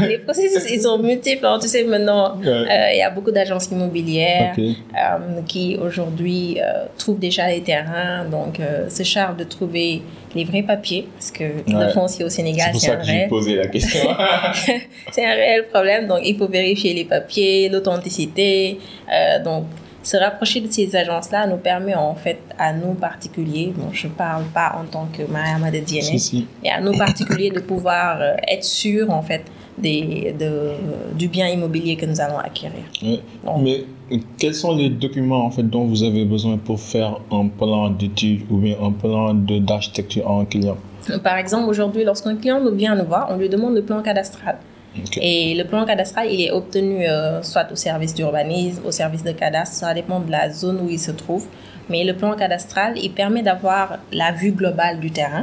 [0.08, 1.44] Les processus, ils sont multiples.
[1.46, 1.58] hein.
[1.60, 2.46] Tu sais, maintenant, Ouais.
[2.48, 4.54] euh, il y a beaucoup d'agences immobilières.
[4.58, 10.02] Euh, qui aujourd'hui euh, trouvent déjà les terrains, donc euh, se chargent de trouver
[10.34, 11.92] les vrais papiers, parce que le Ouais.
[11.92, 14.00] foncier au C'est Sénégal, pour c'est ça un, que j'ai réel- posé la question.
[15.12, 18.78] c'est un réel problème, donc il faut vérifier les papiers, l'authenticité,
[19.12, 19.64] euh, donc
[20.06, 24.44] se rapprocher de ces agences-là nous permet en fait à nous particuliers, bon je parle
[24.54, 26.46] pas en tant que Mariama de DNA, si.
[26.62, 29.42] et à nous particuliers de pouvoir euh, être sûrs en fait
[29.76, 30.70] des, de,
[31.18, 32.84] du bien immobilier que nous allons acquérir.
[33.44, 33.84] Donc, Mais
[34.38, 38.42] quels sont les documents en fait dont vous avez besoin pour faire un plan d'étude
[38.48, 40.76] ou bien un plan d'architecture en client?
[41.24, 44.56] Par exemple, aujourd'hui, lorsqu'un client nous vient nous voir, on lui demande le plan cadastral.
[45.20, 49.32] Et le plan cadastral, il est obtenu euh, soit au service d'urbanisme, au service de
[49.32, 51.46] cadastre, ça dépend de la zone où il se trouve.
[51.88, 55.42] Mais le plan cadastral, il permet d'avoir la vue globale du terrain.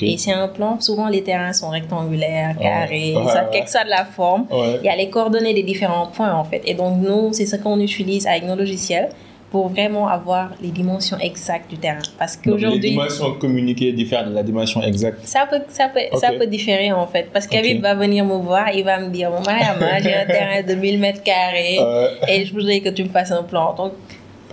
[0.00, 3.48] Et c'est un plan, souvent les terrains sont rectangulaires, carrés, Ouais, soit, ouais.
[3.52, 4.46] quelle que soit de la forme.
[4.50, 4.78] Ouais.
[4.82, 6.62] Il y a les coordonnées des différents points en fait.
[6.64, 9.10] Et donc nous, c'est ce qu'on utilise avec nos logiciels
[9.54, 12.02] pour vraiment avoir les dimensions exactes du terrain.
[12.18, 12.90] Parce Donc, les qu'aujourd'hui...
[12.90, 15.20] dimensions communiquées diffèrent de la dimension exacte.
[15.22, 17.28] Ça peut, ça, peut, ça peut différer en fait.
[17.32, 17.82] Parce qu'Avib Ok.
[17.84, 20.98] va venir me voir, il va me dire Bon, Mariama, j'ai un terrain de 1000
[20.98, 23.74] mètres carrés Euh, et je voudrais que tu me fasses un plan.
[23.74, 23.92] Donc,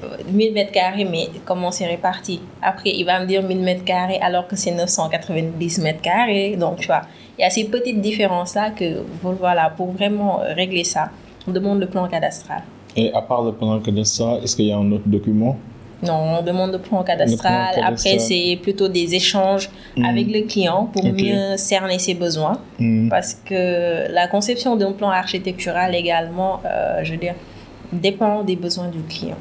[0.03, 2.39] euh, 1000 mètres carrés, mais comment c'est réparti?
[2.61, 6.57] Après, il va me dire 1000 mètres carrés alors que c'est 990 mètres carrés.
[6.57, 7.01] Donc, tu vois,
[7.39, 11.09] il y a ces petites différences-là que, voilà, pour vraiment euh, régler ça,
[11.47, 12.61] on demande le plan cadastral.
[12.95, 15.57] Et à part le plan cadastral, est-ce qu'il y a un autre document?
[16.03, 17.75] Non, on demande le plan cadastral.
[17.75, 17.93] cadastral.
[17.93, 20.05] Après, c'est plutôt des échanges Mhm.
[20.05, 22.57] avec le client pour mieux cerner ses besoins.
[22.79, 23.07] Hmm.
[23.09, 27.35] Parce que la conception d'un plan architectural également, euh, je veux dire,
[27.93, 29.37] dépend des besoins du client.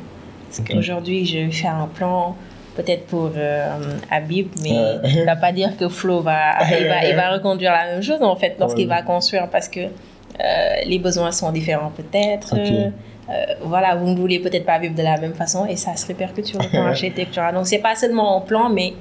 [0.48, 2.36] Parce qu'aujourd'hui, je vais faire un plan
[2.76, 3.66] peut-être pour euh,
[4.10, 7.72] Habib, mais ça ne va pas dire que Flo va, il va, il va reconduire
[7.72, 8.94] la même chose en fait lorsqu'il Ouais.
[8.96, 9.88] va construire parce que euh,
[10.86, 12.54] les besoins sont différents peut-être.
[13.30, 16.06] Euh, voilà, vous ne voulez peut-être pas vivre de la même façon et ça se
[16.06, 17.54] répercute sur le plan architectural.
[17.54, 18.94] Donc, c'est pas seulement un plan, mais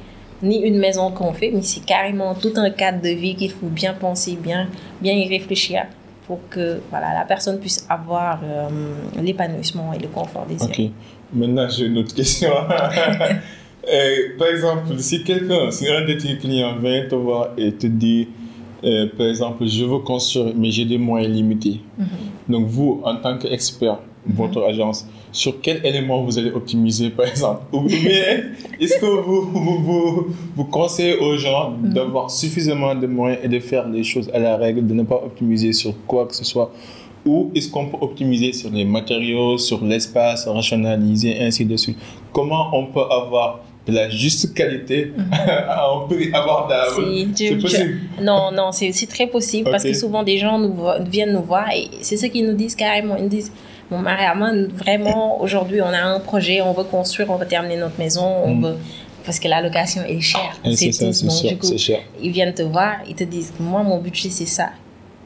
[0.43, 3.67] ni une maison qu'on fait, mais c'est carrément tout un cadre de vie qu'il faut
[3.67, 4.67] bien penser, bien,
[5.01, 5.85] bien y réfléchir
[6.27, 8.69] pour que voilà, la personne puisse avoir euh,
[9.21, 10.85] l'épanouissement et le confort désiré.
[10.85, 10.91] Ok.
[11.33, 12.51] Maintenant, j'ai une autre question.
[13.91, 17.87] Euh, par exemple, si quelqu'un, si un de tes clients vient te voir et te
[17.87, 18.27] dit,
[18.83, 21.79] euh, par exemple, je veux construire, mais j'ai des moyens limités.
[21.97, 22.07] Mhm.
[22.49, 27.61] Donc, vous, en tant qu'expert, votre agence, sur quel élément vous allez optimiser, par exemple?
[27.73, 28.43] Ou bien,
[28.79, 31.93] est-ce que vous, vous, vous, vous conseillez aux gens Mhm.
[31.93, 35.15] d'avoir suffisamment de moyens et de faire les choses à la règle, de ne pas
[35.23, 36.71] optimiser sur quoi que ce soit?
[37.25, 41.97] Ou est-ce qu'on peut optimiser sur les matériaux, sur l'espace, rationaliser, ainsi de suite?
[42.31, 47.31] Comment on peut avoir de la juste qualité à un prix abordable?
[47.35, 47.99] C'est possible?
[48.21, 50.75] Non, non, c'est très possible parce que souvent des gens nous
[51.09, 53.15] viennent nous voir et c'est ce qu'ils nous disent carrément.
[53.17, 53.51] Ils nous disent
[53.89, 57.97] Bon, Mariama, vraiment, aujourd'hui, on a un projet, on veut construire, on veut terminer notre
[57.97, 58.63] maison, on Mm.
[58.65, 58.77] veut.
[59.25, 60.55] Parce que la location est chère.
[60.75, 61.99] C'est ça, c'est sûr, cher.
[62.21, 64.69] ils viennent te voir, ils te disent Moi, mon budget, c'est ça.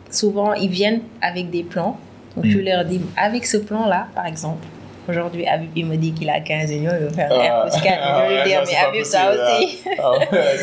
[0.10, 1.98] Souvent, ils viennent avec des plans.
[2.36, 2.66] Donc, tu Mm.
[2.66, 4.66] leur dis Avec ce plan-là, par exemple,
[5.10, 7.66] Aujourd'hui, Abib, il me dit qu'il a 15 millions, il veut faire un Ah.
[7.66, 8.00] R plus 4.
[8.02, 9.78] Ah je dire, ça, c'est mais pas Abib, ça aussi.
[10.00, 10.12] Ah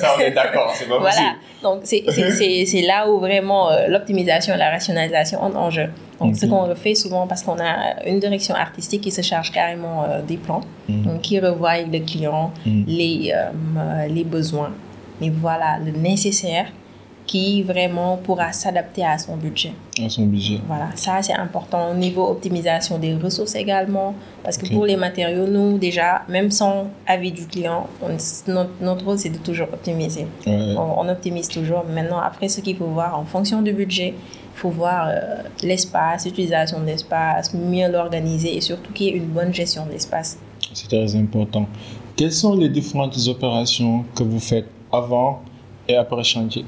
[0.00, 1.10] ça, on est d'accord, c'est pas Voilà.
[1.10, 1.36] possible.
[1.62, 1.80] Donc,
[2.66, 5.88] c'est- là où vraiment euh, l'optimisation et la rationalisation entrent en jeu.
[6.20, 6.50] Donc, ce Ok.
[6.52, 10.36] qu'on fait souvent, parce qu'on a une direction artistique qui se charge carrément euh, des
[10.38, 11.02] plans, Mhm.
[11.02, 12.84] donc qui revoit le client Mhm.
[12.86, 14.72] les, euh, les besoins.
[15.20, 16.66] Mais voilà, le nécessaire
[17.30, 19.72] qui vraiment pourra s'adapter à son budget.
[20.04, 20.58] À son budget.
[20.66, 25.46] Voilà, ça c'est important au niveau optimisation des ressources également, parce que pour les matériaux,
[25.46, 28.16] nous déjà, même sans avis du client, on-
[28.52, 30.26] notre, notre rôle c'est de toujours optimiser.
[30.44, 30.74] Ouais.
[30.76, 31.84] On, on optimise toujours.
[31.96, 34.08] Maintenant, après, ce qu'il faut voir en fonction du budget,
[34.54, 39.18] il faut voir euh, l'espace, l'utilisation de l'espace, mieux l'organiser et surtout qu'il y ait
[39.18, 40.36] une bonne gestion de l'espace.
[40.74, 41.66] C'est très important.
[42.16, 45.42] Quelles sont les différentes opérations que vous faites avant
[45.88, 46.64] et après chantier?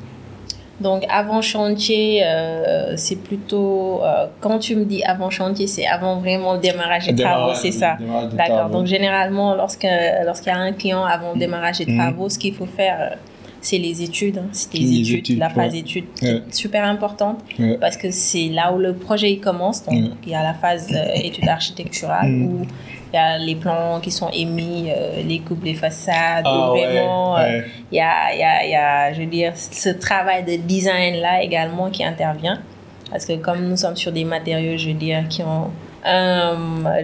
[0.80, 4.00] Donc, avant chantier, euh, c'est plutôt.
[4.02, 7.70] euh, quand tu me dis avant chantier, c'est avant vraiment le démarrage des travaux, c'est
[7.70, 7.96] ça.
[8.32, 8.70] D'accord.
[8.70, 9.86] Donc, généralement, lorsque-
[10.24, 11.98] lorsqu'il y a un client avant le démarrage des Mhm.
[11.98, 13.14] travaux, ce qu'il faut faire, euh,
[13.60, 14.38] c'est les études.
[14.38, 14.48] hein.
[14.50, 15.78] C'est les, Les études, études, la phase ouais.
[15.78, 17.78] études qui est super importante Ouais.
[17.80, 19.84] parce que c'est là où le projet il commence.
[19.84, 20.10] Donc, Ouais.
[20.26, 22.46] il y a la phase euh, étude architecturale Mhm.
[22.62, 22.66] où
[23.12, 27.36] il y a les plans qui sont émis, euh, les coupes, les façades, Ah vraiment.
[27.36, 27.64] euh, ouais.
[27.90, 31.90] il y a, y a, y a, je veux dire, ce travail de design-là également
[31.90, 32.60] qui intervient.
[33.10, 35.70] Parce que comme nous sommes sur des matériaux, je veux dire, qui ont...
[36.06, 36.54] euh,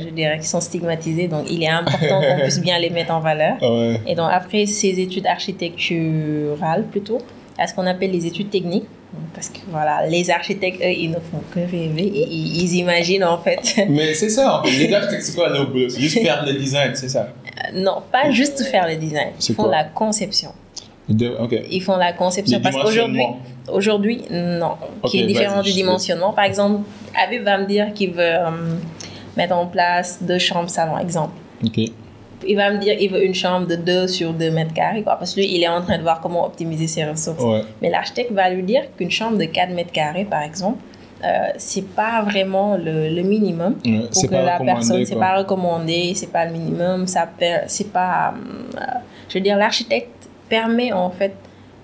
[0.00, 3.20] je dirais qui sont stigmatisés, donc il est important qu'on puisse bien les mettre en
[3.20, 3.56] valeur.
[3.62, 4.00] Ouais.
[4.06, 7.18] Et donc après ces études architecturales plutôt,
[7.58, 8.86] à ce qu'on appelle les études techniques.
[9.34, 13.38] Parce que voilà, les architectes, eux, ils ne font que rêver, ils, ils imaginent en
[13.38, 13.76] fait.
[13.88, 14.70] Mais c'est ça, en fait.
[14.70, 17.28] Les architectes, c'est quoi leur boulot C'est juste faire le design, c'est ça?
[17.74, 20.50] Non, pas juste faire le design, ils font la conception.
[21.08, 21.36] De-.
[21.70, 23.24] Ils font la conception parce qu'aujourd'hui.
[23.70, 24.76] Aujourd'hui, non.
[25.02, 26.32] Ok, qui est différent du dimensionnement.
[26.32, 26.80] Par exemple,
[27.14, 28.50] Habib va me dire qu'il veut euh,
[29.36, 31.32] mettre en place deux chambres salon, exemple.
[31.64, 31.78] Ok.
[32.46, 35.16] Il va me dire qu'il veut une chambre de 2 sur 2 mètres carrés, quoi,
[35.16, 37.42] parce que lui, il est en train de voir comment optimiser ses ressources.
[37.42, 37.62] Ouais.
[37.82, 40.78] Mais l'architecte va lui dire qu'une chambre de 4 mètres carrés, par exemple,
[41.24, 46.12] euh, c'est pas vraiment le, le minimum Ouais, pour que la personne, c'est pas recommandé,
[46.14, 47.28] c'est pas le minimum, ça
[47.66, 48.34] c'est pas,
[48.76, 48.80] euh,
[49.28, 51.34] je veux dire, l'architecte permet en fait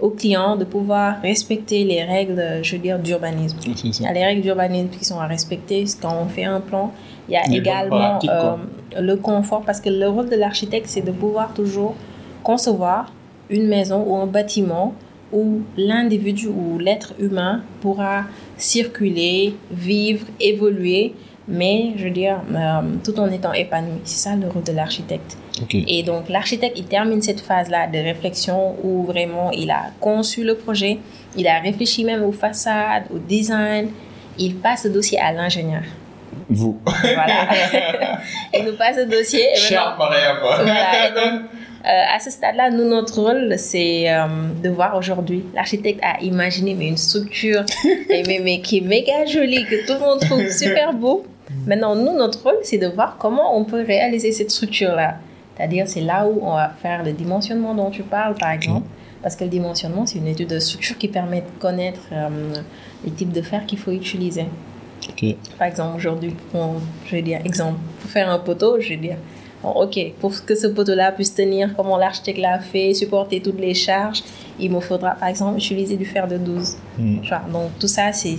[0.01, 3.59] au client de pouvoir respecter les règles, je veux dire, d'urbanisme.
[3.67, 6.93] Il les règles d'urbanisme qui sont à respecter quand on fait un plan.
[7.29, 8.57] Il y a Les également euh,
[9.01, 11.95] le confort parce que le rôle de l'architecte, c'est de pouvoir toujours
[12.43, 13.13] concevoir
[13.51, 14.95] une maison ou un bâtiment
[15.33, 18.25] où l'individu ou l'être humain pourra
[18.57, 21.15] circuler, vivre, évoluer,
[21.49, 23.99] mais je veux dire, euh, tout en étant épanoui.
[24.05, 25.37] C'est ça le rôle de l'architecte.
[25.73, 30.57] Et donc, l'architecte, il termine cette phase-là de réflexion où vraiment il a conçu le
[30.57, 30.99] projet,
[31.37, 33.89] il a réfléchi même aux façades, au design,
[34.39, 35.83] il passe le dossier à l'ingénieur.
[36.49, 36.79] Vous.
[36.85, 37.49] Voilà.
[38.55, 39.45] il nous passe le dossier.
[39.55, 40.57] Et Cher Maria, quoi.
[40.57, 41.09] voilà.
[41.09, 41.43] Et donc,
[41.87, 44.27] euh, à ce stade-là, nous, notre rôle, c'est euh,
[44.63, 45.45] de voir aujourd'hui.
[45.55, 47.65] L'architecte a imaginé mais une structure
[48.11, 51.27] et mais, mais qui est méga jolie, que tout le monde trouve super beau.
[51.67, 55.17] Maintenant, nous, notre rôle, c'est de voir comment on peut réaliser cette structure-là.
[55.57, 58.87] C'est-à-dire, c'est là où on va faire le dimensionnement dont tu parles, par exemple.
[59.23, 62.29] Parce que le dimensionnement, c'est une étude de structure qui permet de connaître euh,
[63.05, 64.47] les types de fer qu'il faut utiliser.
[65.59, 69.17] Par exemple, aujourd'hui, pour- je vais dire, exemple, pour faire un poteau, je vais dire,
[69.63, 73.75] bon, ok, pour que ce poteau-là puisse tenir, comment l'architecte l'a fait, supporter toutes les
[73.75, 74.23] charges,
[74.59, 76.77] il me faudra, par exemple, utiliser du fer de 12.
[76.99, 77.17] Hmm.
[77.53, 78.37] Donc, tout ça, c'est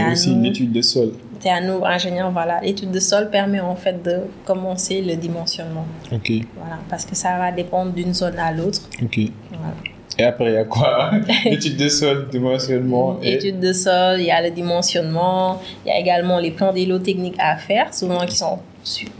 [0.00, 0.42] à aussi nous.
[0.42, 1.12] l'étude de sol.
[1.42, 2.60] C'est à nous, ingénieurs, voilà.
[2.60, 5.86] L'étude de sol permet en fait de commencer le dimensionnement.
[6.12, 6.30] Ok.
[6.58, 8.82] Voilà, parce que ça va dépendre d'une zone à l'autre.
[9.02, 9.20] Ok.
[9.50, 9.74] Voilà.
[10.20, 11.10] Et après, il y a quoi?
[11.46, 13.34] L'étude de sol, dimensionnement et...
[13.34, 17.36] Étude de sol, il y a le dimensionnement, il y a également les plans techniques
[17.38, 18.58] à faire, souvent qui sont,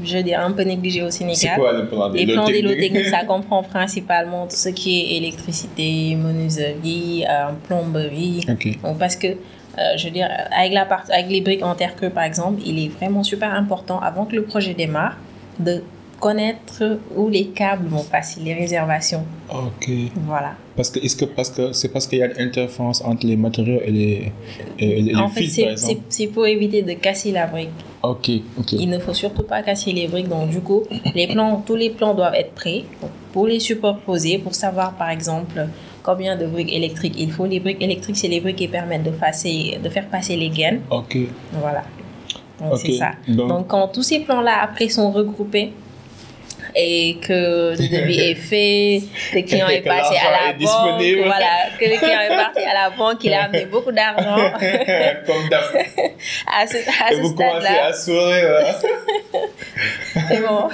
[0.05, 1.37] je dire, un peu négligés au Sénégal.
[1.55, 3.07] C'est quoi le plan Les plans techniques?
[3.07, 8.45] ça comprend principalement tout ce qui est électricité, menuiserie, euh, plomberie.
[8.51, 8.79] Ok.
[8.83, 11.97] Donc, parce que, euh, je veux dire, avec, la part- avec les briques en terre
[11.97, 15.17] creux, par exemple, il est vraiment super important, avant que le projet démarre,
[15.59, 15.83] de
[16.21, 19.25] connaître où les câbles vont passer, les réservations.
[19.51, 19.89] Ok.
[20.27, 20.53] Voilà.
[20.81, 23.37] Parce que est-ce que parce que c'est parce qu'il y a une interférence entre les
[23.37, 24.33] matériaux et les
[24.79, 27.69] et, les en fait, c'est- pour éviter de casser la brique.
[28.03, 28.31] Ok.
[28.59, 28.73] Ok.
[28.73, 30.29] Il ne faut surtout pas casser les briques.
[30.29, 30.83] Donc, du coup,
[31.15, 32.85] les plans, tous les plans doivent être prêts
[33.33, 35.59] pour les superposer, pour savoir, par exemple,
[36.03, 37.45] combien de briques électriques il faut.
[37.45, 40.81] Les briques électriques, c'est les briques qui permettent de, passer, de faire passer les gaines.
[40.91, 41.19] Ok.
[41.61, 41.83] Voilà.
[42.59, 43.11] Donc, c'est ça.
[43.29, 45.73] Donc- Donc, quand tous ces plans-là, après, sont regroupés,
[46.75, 49.03] et que le devis est fait,
[49.35, 52.75] le client est que passé à la banque, voilà, que le client est parti à
[52.75, 54.37] la banque, il a amené beaucoup d'argent
[55.27, 55.63] Comme d'hab.
[56.47, 57.87] à ce, à Et ce vous commencez stade-là.
[57.87, 58.51] à sourire.
[58.53, 58.75] là.
[60.29, 60.69] C'est bon.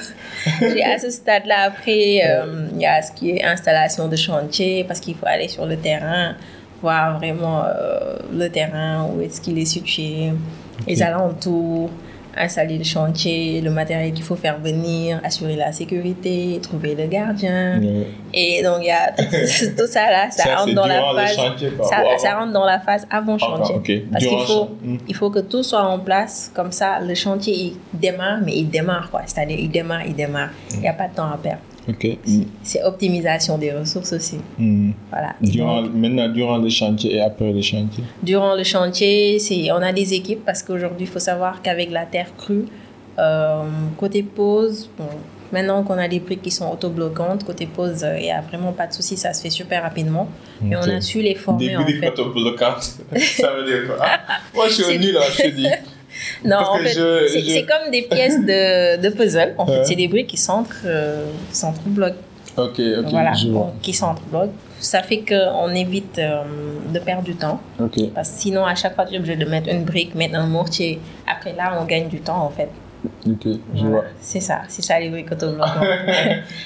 [0.61, 4.85] J'ai à ce stade-là, après, euh, il y a ce qui est installation de chantier,
[4.85, 6.37] parce qu'il faut aller sur le terrain,
[6.83, 10.33] voir vraiment euh, le terrain, où est-ce qu'il est situé,
[10.87, 11.91] les alentours,
[12.37, 17.81] installer le chantier, le matériel qu'il faut faire venir, assurer la sécurité, trouver le gardien.
[18.35, 21.37] Et donc, il y a tout, ça là, ça, Ça, rentre dans la phase.
[21.37, 21.73] chantier,
[22.19, 24.07] ça, rentre dans la phase avant chantier.
[24.11, 24.99] Parce qu'il faut, Hmm.
[25.09, 27.55] il faut que tout soit en place, comme ça, le chantier
[27.93, 29.23] il démarre, mais il démarre quoi.
[29.27, 30.51] C'est-à-dire, il démarre, il démarre.
[30.73, 31.61] Il n'y a pas de temps à perdre.
[31.89, 32.19] Ok.
[32.27, 32.43] Mm.
[32.63, 34.39] C'est optimisation des ressources aussi.
[34.59, 34.91] Mm.
[35.11, 35.35] Voilà.
[35.41, 38.05] Durant, donc, maintenant, durant le chantier et après le chantier?
[38.23, 39.39] durant le chantier,
[39.73, 42.67] on a des équipes parce qu'aujourd'hui, il faut savoir qu'avec la terre crue,
[43.19, 43.63] euh,
[43.97, 45.09] côté pause, bon,
[45.53, 48.87] maintenant qu'on a des briques qui sont autobloquantes, côté euh, il n'y a vraiment pas
[48.87, 50.29] de souci, ça se fait super rapidement.
[50.61, 52.97] Mais on a su les former Des briques autobloquantes.
[53.17, 54.07] Ça veut dire quoi?
[54.55, 55.67] Moi, je suis nul, là, je te dis.
[56.45, 59.55] Non, Parce en fait, je- c'est, je- c'est comme des pièces de, de puzzle.
[59.59, 62.17] En fait, c'est des briques qui s'entre, euh, s'entrebloquent.
[62.57, 63.73] Ok, ok, voilà, je vois.
[63.83, 64.53] qui s'entrebloquent.
[64.79, 66.43] Ça fait qu'on évite euh,
[66.93, 67.61] de perdre du temps.
[67.81, 67.99] Ok.
[68.15, 70.47] Parce que sinon, à chaque fois, tu es obligé de mettre une brique, mettre un
[70.47, 70.99] mortier.
[71.27, 72.69] Après, là, on gagne du temps, en fait.
[73.29, 74.05] Ok, je vois.
[74.21, 75.75] C'est ça, c'est ça les briques autobloquantes.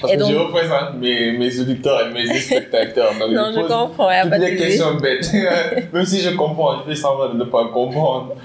[0.01, 3.11] Parce Et que donc- je représente mes, mes auditeurs et mes spectateurs.
[3.19, 5.31] Donc non, je je comprends, il n'y a toutes pas de les questions bêtes.
[5.93, 8.35] Même si je comprends, je fais semblant de ne pas comprendre.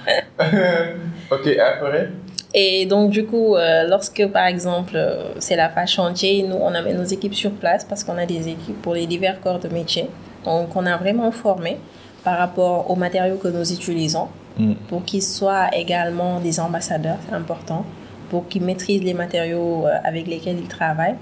[1.31, 2.11] ok, après?
[2.55, 6.75] Et donc, du coup, euh, lorsque, par exemple, euh, c'est la phase chantier, nous, on
[6.75, 9.69] amène nos équipes sur place parce qu'on a des équipes pour les divers corps de
[9.69, 10.09] métier.
[10.45, 11.77] Donc, on a vraiment formé
[12.25, 14.75] par rapport aux matériaux que nous utilisons Mm.
[14.89, 17.85] pour qu'ils soient également des ambassadeurs, c'est important,
[18.31, 21.17] pour qu'ils maîtrisent les matériaux euh, avec lesquels ils travaillent.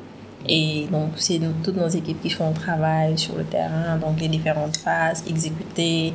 [0.46, 4.28] Et donc, c'est toutes nos équipes qui font le travail sur le terrain, donc les
[4.28, 6.12] différentes phases exécutées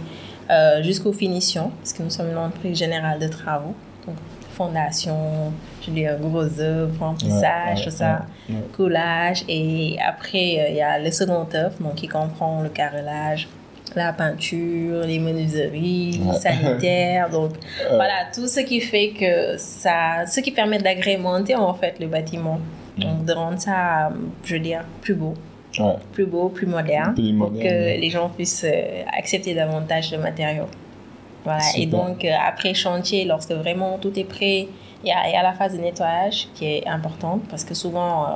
[0.50, 3.74] euh, jusqu'aux finitions, parce que nous sommes une entreprise générale de travaux.
[4.06, 4.16] Donc,
[4.52, 5.52] fondation,
[5.82, 9.44] je dis gros œuvre, remplissage, Ouais, tout ouais, ça, ouais, coulage.
[9.48, 13.48] Et après, euh, il y a le second œuvre, donc qui comprend le carrelage,
[13.96, 16.36] la peinture, les menuiseries, Ouais.
[16.38, 17.30] sanitaires.
[17.32, 21.96] Donc, Euh, voilà, tout ce qui fait que ça, ce qui permet d'agrémenter en fait
[22.00, 22.60] le bâtiment.
[22.98, 24.12] Donc, de rendre ça,
[24.44, 25.34] je veux dire, plus beau,
[25.80, 25.96] Ouais.
[26.12, 27.98] plus beau, plus moderne, Plus pour que ouais.
[27.98, 30.68] les gens puissent euh, accepter davantage de matériaux.
[31.46, 34.68] Voilà, et donc euh, après chantier, lorsque vraiment tout est prêt,
[35.04, 37.74] il y a, il y a la phase de nettoyage qui est importante parce que
[37.74, 38.28] souvent euh,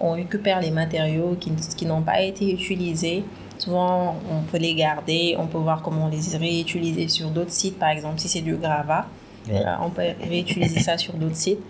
[0.00, 3.22] on récupère les matériaux qui, qui n'ont pas été utilisés.
[3.60, 7.90] Souvent on peut les garder, on peut voir comment les réutiliser sur d'autres sites, par
[7.90, 9.06] exemple si c'est du gravat,
[9.48, 9.56] Ouais.
[9.66, 11.60] euh, on peut réutiliser ça sur d'autres sites.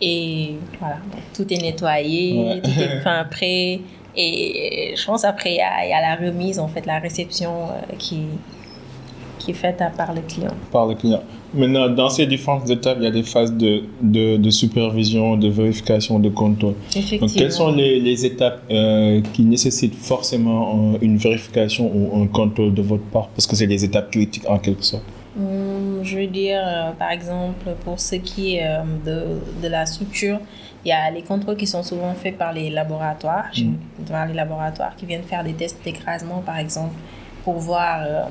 [0.00, 2.60] Et voilà, donc tout est nettoyé, Ouais.
[2.60, 3.80] tout est fin prêt.
[4.16, 6.98] Et je pense après, il y a, il y a la remise, en fait, la
[6.98, 8.20] réception euh, qui,
[9.38, 10.54] qui est faite par le client.
[10.72, 11.22] par le client.
[11.54, 15.48] Maintenant, dans ces différentes étapes, il y a des phases de, de, de supervision, de
[15.48, 16.74] vérification, de contrôle.
[16.94, 17.26] Effectivement.
[17.26, 22.74] Donc, quelles sont les, les étapes euh, qui nécessitent forcément une vérification ou un contrôle
[22.74, 23.28] de votre part?
[23.28, 25.04] Parce que c'est des étapes critiques en quelque sorte.
[25.38, 29.86] Hum, je veux dire, euh, par exemple, pour ce qui est euh, de, de la
[29.86, 30.40] structure,
[30.84, 34.04] il y a les contrôles qui sont souvent faits par les laboratoires, Mm.
[34.10, 36.94] par les laboratoires qui viennent faire des tests d'écrasement, par exemple,
[37.48, 38.24] pour voir euh,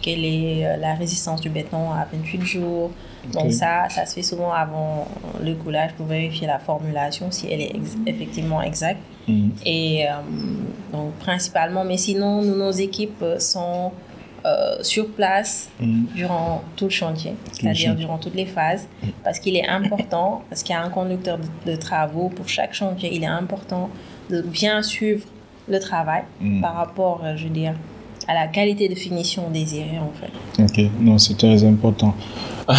[0.00, 2.90] quelle est euh, la résistance du béton à 28 jours.
[3.34, 5.06] Donc ça, ça se fait souvent avant
[5.44, 9.02] le coulage pour vérifier la formulation, si elle est ex- effectivement exacte.
[9.28, 9.50] Mhm.
[9.66, 10.12] Et euh,
[10.90, 13.92] donc principalement, mais sinon, nous, nos équipes sont
[14.46, 16.06] euh, sur place Mhm.
[16.16, 18.88] durant tout le chantier, c'est-à-dire durant toutes les phases,
[19.22, 22.72] parce qu'il est important, parce qu'il y a un conducteur de, de travaux pour chaque
[22.72, 23.90] chantier, il est important
[24.30, 25.26] de bien suivre
[25.68, 26.22] le travail
[26.62, 27.74] par rapport, je veux dire,
[28.32, 30.62] à la qualité de finition désirée en fait.
[30.62, 32.14] Ok, non, c'est très important.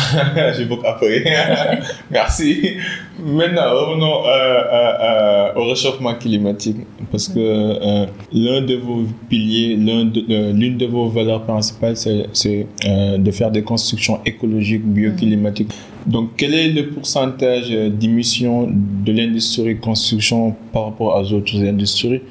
[0.58, 1.20] J'ai beaucoup appris.
[2.12, 2.78] Merci.
[3.20, 6.78] Maintenant, revenons euh, euh, euh, au réchauffement climatique.
[7.12, 12.66] Parce que euh, l'un de vos piliers, de- euh, l'une de vos valeurs principales, c'est
[12.88, 15.72] euh, de faire des constructions écologiques, bioclimatiques.
[16.06, 22.22] Donc, quel est le pourcentage d'émissions de l'industrie construction par rapport aux autres industries?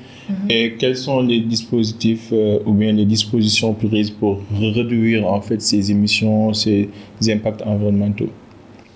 [0.48, 5.60] Et quels sont les dispositifs euh, ou bien les dispositions prises pour réduire en fait
[5.62, 6.88] ces émissions, ces
[7.28, 8.28] impacts environnementaux?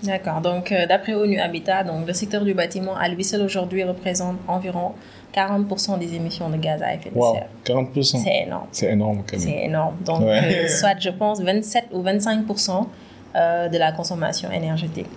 [0.03, 3.83] D'accord, donc euh, d'après ONU Habitat, donc, le secteur du bâtiment à lui seul aujourd'hui
[3.83, 4.91] représente environ
[5.35, 7.47] 40% des émissions de gaz à effet de Wow, serre.
[7.65, 8.23] 40%.
[8.23, 8.67] C'est énorme.
[8.71, 9.39] C'est énorme quand même.
[9.47, 9.95] C'est énorme.
[10.05, 10.65] Donc, Ouais.
[10.65, 12.87] euh, soit je pense 27 ou 25%
[13.35, 15.07] euh, de la consommation énergétique.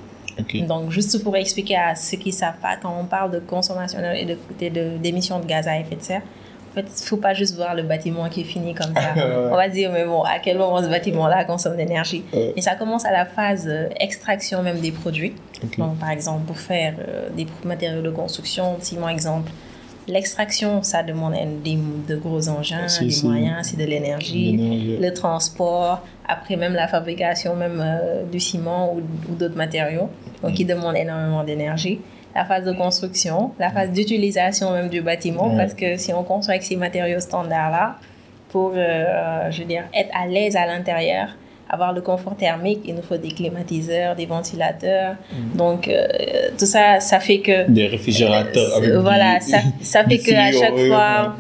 [0.67, 3.99] Donc, juste pour expliquer à ceux qui ne savent pas, quand on parle de consommation
[4.15, 4.25] et
[4.71, 6.23] de- d'émissions de, gaz à effet de serre,
[6.71, 9.13] en fait, il ne faut pas juste voir le bâtiment qui est fini comme ça.
[9.51, 12.23] On va dire, mais bon, à quel moment ce bâtiment-là consomme d'énergie?
[12.33, 15.35] Et ça commence à la phase euh, extraction même des produits.
[15.79, 19.51] Donc, par exemple, pour faire euh, des matériaux de construction, ciment exemple,
[20.11, 23.27] l'extraction, ça demande des, de gros engins, Si, des si.
[23.27, 24.97] moyens, c'est de l'énergie, L'énergie.
[25.01, 28.99] le transport, après même la fabrication même euh, du ciment ou,
[29.31, 30.09] ou d'autres matériaux,
[30.43, 32.01] donc qui demande énormément d'énergie.
[32.35, 35.57] La phase de construction, la phase d'utilisation même du bâtiment, Ouais.
[35.57, 37.97] parce que si on construit avec ces matériaux standards-là,
[38.51, 41.29] pour, euh, je veux dire, être à l'aise à l'intérieur,
[41.73, 45.15] avoir le confort thermique, il nous faut des climatiseurs, des ventilateurs.
[45.55, 46.07] Donc, euh,
[46.59, 50.23] tout ça, ça fait que Des réfrigérateurs avec euh, voilà, du- ça, ça fait du
[50.25, 51.37] que à frigo, chaque ouais, fois,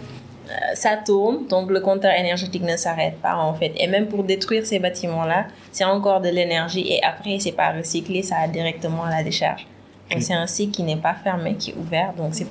[0.49, 3.73] euh, ça tourne, donc le compteur énergétique ne s'arrête pas en fait.
[3.77, 8.23] Et même pour détruire ces bâtiments-là, c'est encore de l'énergie et après, c'est pas recyclé,
[8.23, 9.67] ça va directement à la décharge.
[10.11, 12.13] Donc c'est un cycle qui n'est pas fermé, qui est ouvert.
[12.17, 12.47] Donc c'est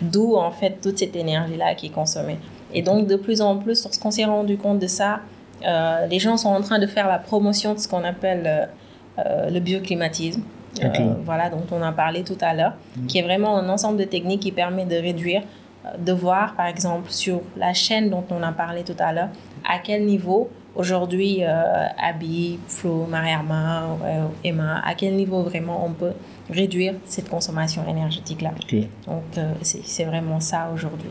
[0.00, 2.38] d'où en fait toute cette énergie-là qui est consommée.
[2.74, 5.20] Et donc de plus en plus, lorsqu'on s'est rendu compte de ça,
[5.64, 8.66] euh, les gens sont en train de faire la promotion de ce qu'on appelle euh,
[9.18, 10.42] euh, le bioclimatisme.
[11.24, 12.74] Voilà, dont on a parlé tout à l'heure,
[13.08, 15.42] qui est vraiment un ensemble de techniques qui permet de réduire,
[15.98, 19.30] de voir par exemple sur la chaîne dont on a parlé tout à l'heure,
[19.66, 23.84] à quel niveau aujourd'hui Abby, Flo, Mariama,
[24.44, 26.12] Emma, à quel niveau vraiment on peut
[26.50, 28.50] réduire cette consommation énergétique-là.
[29.06, 29.22] Donc
[29.62, 31.08] c'est vraiment ça aujourd'hui.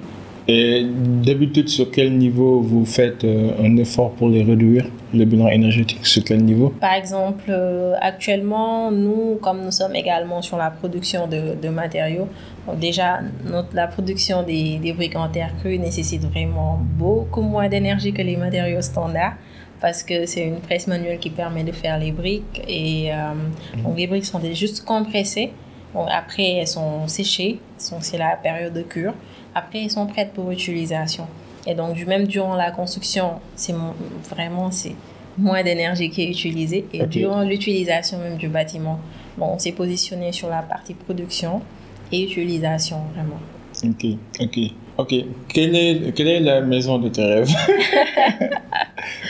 [0.48, 5.48] Et d'habitude, sur quel niveau vous faites euh, un effort pour les réduire, le bilan
[5.48, 6.70] énergétique Sur quel niveau?
[6.70, 12.28] Par exemple, euh, actuellement, nous, comme nous sommes également sur la production de, matériaux,
[12.80, 13.22] déjà,
[13.74, 18.82] la production des, briques en terre crue nécessite vraiment beaucoup moins d'énergie que les matériaux
[18.82, 19.34] standards
[19.82, 23.34] parce que c'est une presse manuelle qui permet de faire les briques et euh,
[23.84, 25.52] donc les briques sont juste compressées.
[26.10, 29.14] Après, elles sont séchées, c'est la période de cure.
[29.56, 31.28] Après, elles sont prêtes pour utilisation.
[31.66, 33.74] Et donc, du même durant la construction, c'est
[34.30, 34.96] vraiment c'est
[35.38, 36.86] moins d'énergie qui est utilisée.
[36.94, 39.00] Et durant l'utilisation même du bâtiment,
[39.38, 41.62] bon, on s'est positionné sur la partie production
[42.12, 43.40] et utilisation vraiment.
[43.84, 44.06] Ok,
[44.40, 44.60] ok,
[44.98, 45.14] ok.
[45.48, 47.50] Quelle est, quelle est la maison de tes rêves?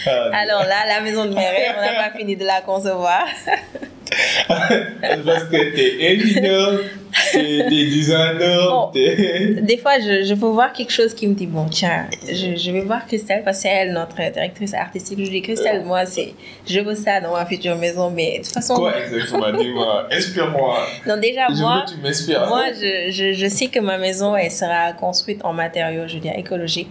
[0.08, 3.26] Ah, Alors là, la maison de mes rêves, on n'a pas fini de la concevoir.
[4.48, 6.80] Parce que t'es ingénieur,
[7.40, 8.92] t'es designer, Bon.
[8.94, 12.72] Des fois, je, je peux voir quelque chose qui me dit, bon, tiens, je, je
[12.72, 15.20] vais voir Christelle, parce que c'est elle, notre directrice artistique.
[15.24, 16.34] Je dis, Christelle, moi, c'est,
[16.68, 20.78] je veux ça dans ma future maison, mais de toute façon, Quoi exactement Dis-moi, inspire-moi.
[21.08, 22.48] non, déjà, Je moi, veux que tu m'inspires.
[22.48, 26.20] moi je, je, je sais que ma maison, elle sera construite en matériaux, je veux
[26.22, 26.90] dire, écologiques.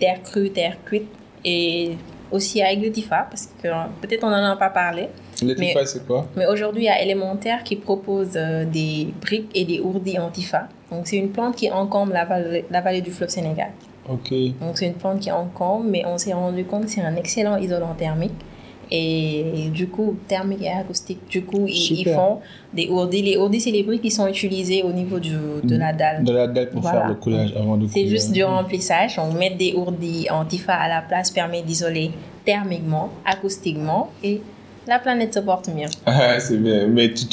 [0.00, 1.06] Terre crue, terre cuite,
[1.44, 1.92] et
[2.32, 5.08] aussi avec le TIFA, parce que euh, peut-être on n'en a pas parlé.
[5.34, 9.80] C'est quoi Mais aujourd'hui, il y a Élémentaire qui propose euh, des briques et des
[9.80, 10.68] ourdis antifa.
[10.90, 13.70] Donc, c'est une plante qui encombre la vallée, la vallée du fleuve Sénégal.
[14.08, 14.32] Ok.
[14.60, 17.56] Donc, c'est une plante qui encombre, mais on s'est rendu compte que c'est un excellent
[17.56, 18.32] isolant thermique.
[18.90, 21.18] Et du coup, thermique et acoustique.
[21.28, 22.40] Du coup, ils, font
[22.72, 23.22] des ourdis.
[23.22, 26.22] Les ourdis, c'est les briques qui sont utilisées au niveau du, de la dalle.
[26.22, 27.00] De la dalle pour Voilà.
[27.00, 29.16] faire le coulage avant de C'est juste du remplissage.
[29.16, 32.10] Donc, mettre des ourdis antifa à la place permet d'isoler
[32.44, 34.42] thermiquement, acoustiquement et
[34.86, 35.86] la planète se porte mieux.
[36.06, 36.86] Ah, c'est bien.
[36.86, 37.24] Mais tu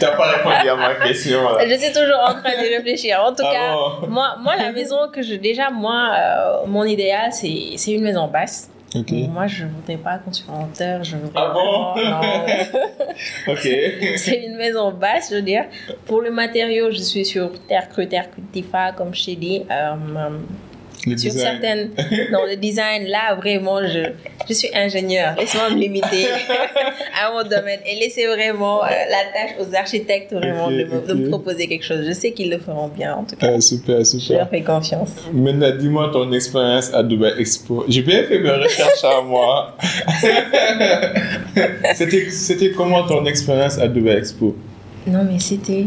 [0.00, 1.42] t'as pas répondu à ma question.
[1.42, 1.66] là.
[1.68, 3.20] Je suis toujours en train de réfléchir.
[3.24, 4.08] En tout Ah cas, bon?
[4.08, 5.34] moi, moi, la maison que je.
[5.34, 8.70] Déjà, moi, euh, mon idéal, c'est une maison basse.
[8.94, 9.12] Ok.
[9.30, 11.04] Moi, je ne voudrais pas construire en terre.
[11.04, 11.94] Je voudrais Ah bon?
[12.10, 13.52] non.
[13.52, 13.60] Ok.
[14.16, 15.64] C'est une maison basse, je veux dire.
[16.06, 19.62] Pour le matériau, je suis sur terre crue, terre crue, Tifa, comme je t'ai dit.
[19.70, 19.94] Euh,
[21.06, 21.58] Le sur design.
[21.60, 21.90] certaines.
[22.32, 24.10] Non, le design, là, vraiment, je,
[24.48, 25.34] je suis ingénieur.
[25.38, 26.26] Laisse-moi me limiter
[27.22, 31.14] à mon domaine et laisser vraiment euh, la tâche aux architectes vraiment de, me, de
[31.14, 31.30] me ok.
[31.30, 32.04] proposer quelque chose.
[32.06, 33.52] Je sais qu'ils le feront bien, en tout cas.
[33.54, 34.48] Ah, super, Je leur super.
[34.50, 35.10] fais confiance.
[35.32, 37.84] Maintenant, dis-moi ton expérience à Dubai Expo.
[37.88, 39.76] J'ai bien fait mes recherches à moi.
[41.94, 44.56] C'était c'était comment ton expérience à Dubai Expo?
[45.06, 45.86] Non, mais c'était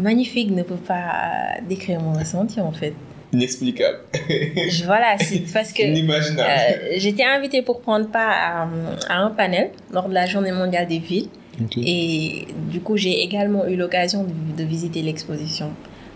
[0.00, 2.94] magnifique, ne peut pas euh, décrire mon ressenti, en fait.
[3.32, 3.98] Inexplicable.
[4.28, 5.82] Je- voilà, c'est parce que.
[5.82, 6.48] Inimaginable.
[6.48, 8.68] Euh, J'étais invitée pour prendre part à,
[9.08, 11.28] à un panel lors de la Journée mondiale des villes.
[11.76, 15.70] Et du coup, j'ai également eu l'occasion de, de visiter l'exposition.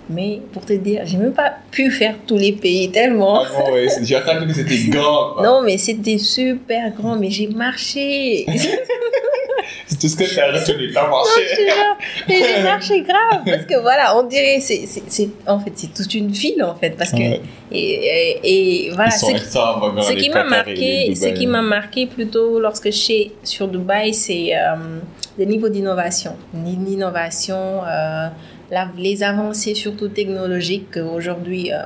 [0.08, 3.42] Mais pour te dire, j'ai même pas pu faire tous les pays tellement.
[3.44, 5.34] Ah bon, ouais, j'ai entendu que c'était grand.
[5.34, 5.42] quoi.
[5.44, 8.46] Non, mais c'était super grand, mais j'ai marché.
[9.86, 10.92] C'est tout ce que tu as retenu.
[10.92, 11.40] T'as marché.
[12.28, 13.42] mais j'ai marché grave.
[13.46, 16.90] Parce que voilà, on dirait, c'est, c'est, en fait, c'est toute une ville, en fait.
[16.90, 17.40] Parce que, Ouais.
[17.72, 17.78] et,
[18.44, 19.44] et, et voilà, ce qui-
[20.02, 24.98] Ce m'a marqué, ce qui m'a marqué plutôt lorsque je suis sur Dubaï, c'est euh,
[25.38, 26.34] de niveau d'innovation.
[26.54, 28.28] L'innovation, euh,
[28.70, 31.76] la- les avancées surtout technologiques qu'aujourd'hui euh,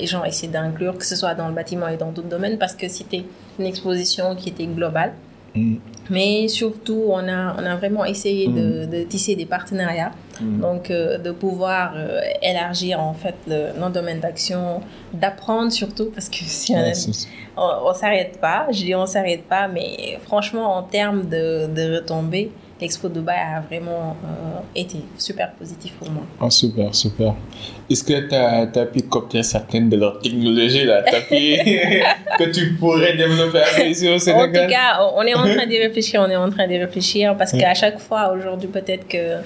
[0.00, 2.74] les gens essaient d'inclure, que ce soit dans le bâtiment et dans d'autres domaines, parce
[2.74, 3.24] que c'était
[3.58, 5.12] une exposition qui était globale.
[5.54, 5.76] Mm.
[6.10, 10.60] Mais surtout, on a, on a vraiment essayé de, de tisser des partenariats, Mm.
[10.62, 14.80] donc euh, de pouvoir euh, élargir en fait le- nos domaines d'action,
[15.12, 19.04] d'apprendre surtout, parce que si on, Ouais, c'est- on, on s'arrête pas, je dis on
[19.04, 22.50] s'arrête pas, mais franchement, en termes de, de retombées,
[22.80, 26.22] l'Expo Dubaï a vraiment euh, été super positif pour moi.
[26.40, 27.34] Ah, super, super.
[27.90, 28.34] Est-ce que tu
[28.78, 31.02] as, pu copier certaines de leurs technologies là?
[31.02, 31.34] T'as pu
[32.38, 34.66] que tu pourrais développer ici au En Sénégal?
[34.66, 37.52] Tout cas, on est en train d'y réfléchir, on est en train d'y réfléchir parce
[37.52, 39.36] qu'à chaque fois, aujourd'hui, peut-être que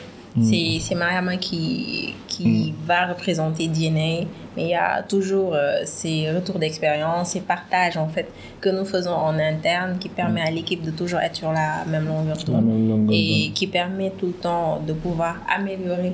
[0.42, 4.26] c'est c'est Mariama qui, qui va représenter DNA,
[4.56, 8.26] mais il y a toujours euh, ces retours d'expérience, ces partages en fait
[8.60, 12.06] que nous faisons en interne qui permet à l'équipe de toujours être sur la même
[12.06, 16.12] longueur d'onde et qui permet tout le temps de pouvoir améliorer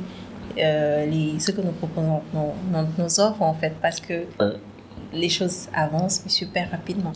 [0.59, 4.53] euh, les, ce que nous proposons, nos, nos, nos offres en fait, parce que Ouais.
[5.15, 7.13] les choses avancent super rapidement.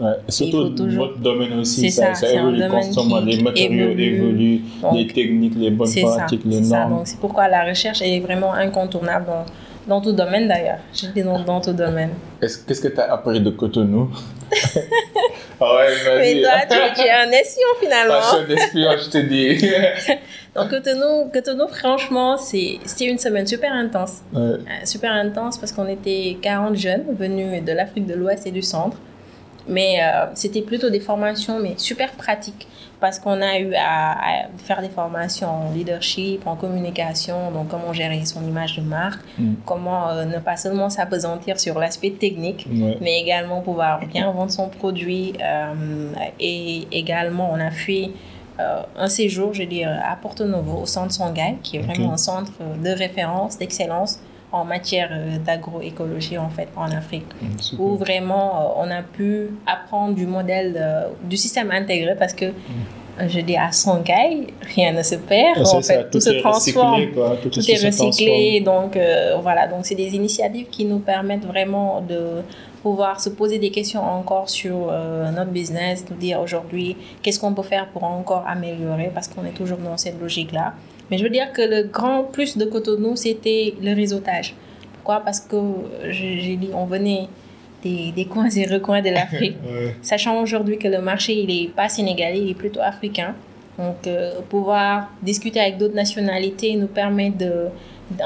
[0.00, 4.02] Ouais, surtout toujours- votre domaine aussi, ça, ça, ça un évolue constamment, les matériaux évolue.
[4.02, 6.78] évoluent, Donc, les techniques, les bonnes C'est ça, pratiques, les c'est ça.
[6.80, 6.96] normes.
[6.98, 9.44] Donc c'est pourquoi la recherche est vraiment incontournable dans,
[9.86, 10.78] dans tout domaine d'ailleurs.
[10.92, 12.10] Je dis dans, dans tout domaine.
[12.42, 14.10] Est-ce- Qu'est-ce que tu as appris de Cotonou?
[15.60, 15.86] Ah ouais.
[16.18, 18.14] Mais toi, tu, tu es un espion finalement.
[18.14, 19.64] Passion d'espion, je te dis.
[20.54, 24.22] Donc Cotonou, Cotonou franchement, c'est- c'était une semaine super intense.
[24.32, 24.40] Ouais.
[24.40, 28.62] Euh, super intense parce qu'on était 40 jeunes venus de l'Afrique de l'Ouest et du
[28.62, 28.96] Centre.
[29.66, 32.66] Mais euh, c'était plutôt des formations, mais super pratiques.
[33.00, 37.92] Parce qu'on a eu à, à faire des formations en leadership, en communication, donc comment
[37.92, 39.54] gérer son image de marque, Mm.
[39.66, 42.96] comment euh, ne pas seulement s'apesantir sur l'aspect technique, Ouais.
[43.02, 45.34] mais également pouvoir bien vendre son produit.
[45.42, 48.10] euh, et également, on a fait
[48.60, 52.12] euh, un séjour, je veux dire, à Porto Novo, au centre Sangay, qui est vraiment
[52.12, 52.52] un centre
[52.82, 54.20] de référence, d'excellence
[54.54, 57.26] en matière euh, d'agroécologie, en fait, en Afrique.
[57.40, 57.80] Mm.
[57.80, 62.46] Où vraiment, euh, on a pu apprendre du modèle, euh, du système intégré, parce que,
[63.20, 65.58] euh, je dis, à Sangay, rien ne se perd.
[65.58, 67.36] Ah, en c'est fait, ça, tout, se transforme recyclé, quoi.
[67.42, 72.42] Tout, est recyclé donc euh, voilà donc c'est des initiatives qui nous permettent vraiment de
[72.82, 77.54] pouvoir se poser des questions encore sur euh, notre business nous dire aujourd'hui qu'est-ce qu'on
[77.54, 80.74] peut faire pour encore améliorer parce qu'on est toujours dans cette logique là
[81.10, 84.54] mais je veux dire que le grand plus de Cotonou c'était le réseautage
[85.04, 85.20] pourquoi?
[85.22, 87.28] Parce que euh, j'ai dit on venait
[87.82, 89.94] des, des coins et recoins de l'Afrique Ouais.
[90.00, 93.34] Sachant aujourd'hui que le marché, il n'est pas sénégalais, il est plutôt africain.
[93.78, 97.66] Donc, euh, pouvoir discuter avec d'autres nationalités nous permet de,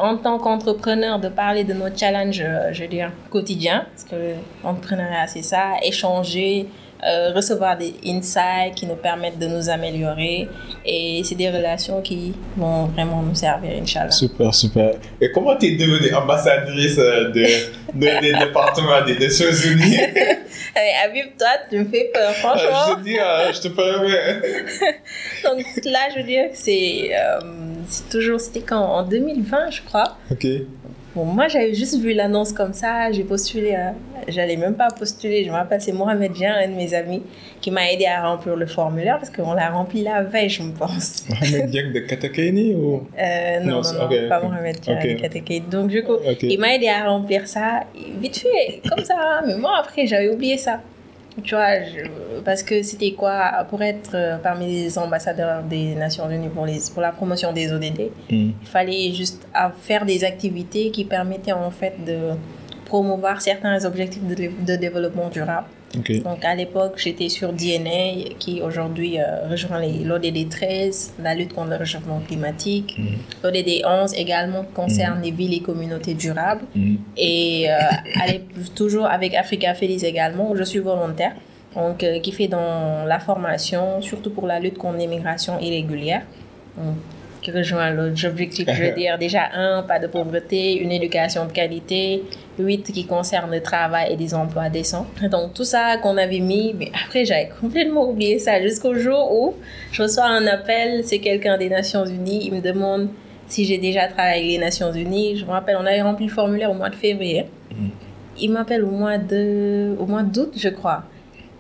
[0.00, 3.84] en tant qu'entrepreneur, de parler de nos challenges, euh, je veux dire, quotidiens.
[3.92, 6.68] Parce que l'entrepreneuriat, c'est ça, échanger,
[7.04, 10.48] euh, recevoir des insights qui nous permettent de nous améliorer.
[10.84, 14.10] Et c'est des relations qui vont vraiment nous servir, Inch'Allah.
[14.10, 14.92] Super, super.
[15.20, 17.46] Et comment tu es devenue ambassadrice euh, de,
[17.94, 19.98] de, des départements des Nations Unies?
[20.74, 22.86] Allez, Habib, toi, tu me fais peur, Euh, franchement.
[22.88, 24.40] Je te dis, je te permets.
[25.44, 27.40] Donc là, je veux dire que c'est euh,
[28.10, 28.80] toujours, c'était quand?
[28.80, 30.16] En 2020, je crois.
[30.30, 30.46] Ok.
[31.18, 33.92] Bon, moi, j'avais juste vu l'annonce comme ça, j'ai postulé, à-
[34.28, 37.24] j'allais même pas postuler, je me rappelle, c'est Mohamed Jean, un de mes amis,
[37.60, 40.70] qui m'a aidé à remplir le formulaire parce qu'on l'a rempli la veille, je me
[40.72, 41.24] pense.
[41.28, 43.02] Mohamed Diak de Katakeni ou?
[43.18, 44.40] Euh, non, Non, non, c'est- non, ok, pas.
[44.42, 44.98] Mohamed Jean, Ok.
[45.06, 45.60] avec Katakei.
[45.68, 47.80] Donc, du coup, il m'a aidé à remplir ça,
[48.20, 49.40] vite fait, comme ça.
[49.44, 50.80] Mais moi, après, j'avais oublié ça.
[51.44, 56.28] Tu vois, je- parce que c'était quoi Pour être euh, parmi les ambassadeurs des Nations
[56.30, 58.50] Unies pour, les, pour la promotion des ODD, Hmm.
[58.60, 62.18] il fallait juste à faire des activités qui permettaient en fait de
[62.84, 64.34] promouvoir certains objectifs de,
[64.66, 65.66] de développement durable.
[65.96, 66.22] Ok.
[66.22, 71.70] Donc à l'époque, j'étais sur DNA qui aujourd'hui euh, rejoint l'ODD 13, la lutte contre
[71.70, 72.96] le réchauffement climatique.
[72.98, 73.16] Mhm.
[73.42, 76.64] L'ODD 11 également concerne les villes et communautés durables.
[76.74, 76.96] Hmm.
[77.16, 77.74] Et euh,
[78.22, 78.42] allez,
[78.74, 81.34] toujours avec Africa Feliz également, où je suis volontaire,
[81.74, 86.22] donc, euh, qui fait dans la formation, surtout pour la lutte contre l'immigration irrégulière.
[86.76, 86.96] Donc,
[87.42, 91.52] qui rejoint l'autre objectif, je veux dire, déjà un, pas de pauvreté, une éducation de
[91.52, 92.22] qualité,
[92.58, 95.06] huit qui concerne le travail et des emplois décents.
[95.30, 99.54] Donc tout ça qu'on avait mis, mais après j'avais complètement oublié ça jusqu'au jour où
[99.92, 103.08] je reçois un appel, c'est quelqu'un des Nations Unies, il me demande
[103.48, 105.36] si j'ai déjà travaillé avec les Nations Unies.
[105.36, 107.46] Je me rappelle, on avait rempli le formulaire au mois de février.
[108.40, 111.04] Il m'appelle au mois de, au mois d'août, je crois.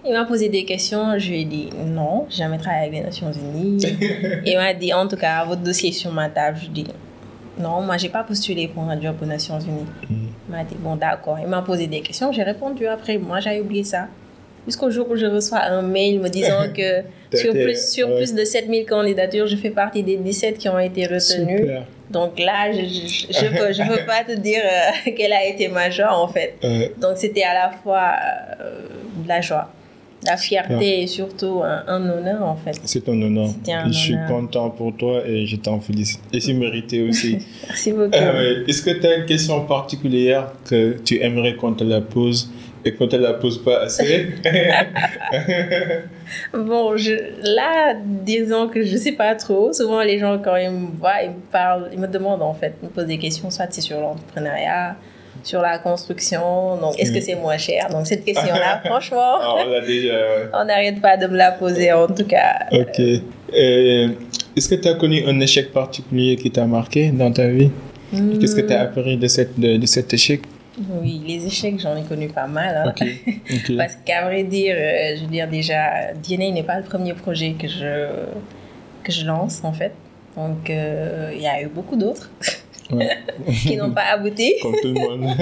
[0.04, 3.04] Il m'a posé des questions, je lui ai dit non, j'ai jamais travaillé avec les
[3.06, 3.84] Nations Unies.
[4.46, 6.56] Il m'a dit en tout cas, votre dossier est sur ma table.
[6.60, 6.90] Je lui ai dit
[7.58, 9.86] non, moi j'ai pas postulé pour un job aux Nations Unies.
[10.10, 11.38] Il m'a dit bon d'accord.
[11.40, 13.18] Il m'a posé des questions, j'ai répondu après.
[13.18, 14.06] Moi j'avais oublié ça.
[14.66, 17.02] jusqu'au jour où je reçois un mail me disant que
[17.36, 21.06] sur, plus, sur plus de 7000 candidatures, je fais partie des 17 qui ont été
[21.06, 21.58] retenues.
[21.58, 21.84] Super.
[22.10, 25.90] Donc là, je ne peux, je peux pas te dire euh, quelle a été ma
[25.90, 26.54] joie en fait.
[26.98, 28.12] Donc c'était à la fois
[28.60, 28.86] euh,
[29.24, 29.70] de la joie,
[30.26, 32.78] la fierté et surtout un, honneur en fait.
[32.84, 33.50] C'est un honneur.
[33.86, 36.20] je suis content pour toi et je t'en félicite.
[36.32, 37.38] Et c'est mérité aussi.
[37.66, 38.10] Merci beaucoup.
[38.14, 42.50] Euh, est-ce que tu as une question particulière que tu aimerais qu'on te la pose
[42.84, 44.28] et qu'on te la pose pas assez?
[46.52, 47.12] Bon, je,
[47.54, 49.72] là, disons que je sais pas trop.
[49.72, 52.74] Souvent, les gens, quand ils me voient, ils me parlent, ils me demandent en fait,
[52.82, 54.96] ils me posent des questions, soit c'est sur l'entrepreneuriat,
[55.42, 56.76] sur la construction.
[56.76, 57.88] Donc, est-ce que c'est moins cher?
[57.90, 59.56] Donc, cette question-là, franchement, ah,
[60.54, 62.66] on n'arrête pas de me la poser en tout cas.
[62.72, 63.00] Ok.
[63.50, 67.70] Est-ce que tu as connu un échec particulier qui t'a marqué dans ta vie?
[68.10, 70.42] Qu'est-ce que tu as appris de, cette, de, cet échec?
[71.02, 72.94] Oui, les échecs, j'en ai connu pas mal.
[72.98, 73.06] Hein.
[73.76, 77.54] Parce qu'à vrai dire, euh, je veux dire déjà, DNA n'est pas le premier projet
[77.58, 78.06] que je,
[79.02, 79.92] que je lance en fait.
[80.36, 82.30] Donc, euh, il y a eu beaucoup d'autres.
[83.62, 84.54] qui n'ont pas abouti.
[84.62, 85.36] Comme tout le monde.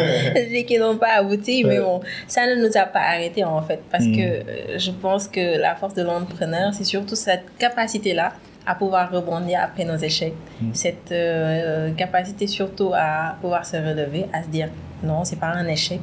[0.67, 4.05] qui n'ont pas abouti, mais bon, ça ne nous a pas arrêtés en fait, parce
[4.05, 4.45] que hmm.
[4.49, 8.33] euh, je pense que la force de l'entrepreneur, c'est surtout cette capacité-là
[8.67, 10.71] à pouvoir rebondir après nos échecs, hmm.
[10.73, 14.69] cette euh, capacité surtout à pouvoir se relever, à se dire
[15.03, 16.01] non, c'est pas un échec,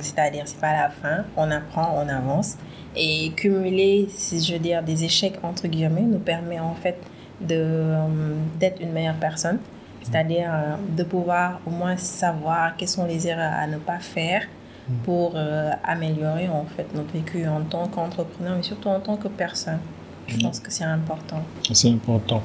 [0.00, 2.56] c'est-à-dire c'est pas la fin, on apprend, on avance,
[2.96, 6.96] et cumuler, si je veux dire, des échecs entre guillemets nous permet en fait
[7.40, 8.06] de euh,
[8.58, 9.58] d'être une meilleure personne
[10.04, 14.42] c'est-à-dire euh, de pouvoir au moins savoir quelles sont les erreurs à ne pas faire
[14.42, 14.92] mm.
[15.04, 19.28] pour euh, améliorer en fait notre vécu en tant qu'entrepreneur, mais surtout en tant que
[19.28, 19.78] personne.
[20.26, 20.42] Je mm.
[20.42, 21.42] pense que c'est important.
[21.72, 22.42] C'est important.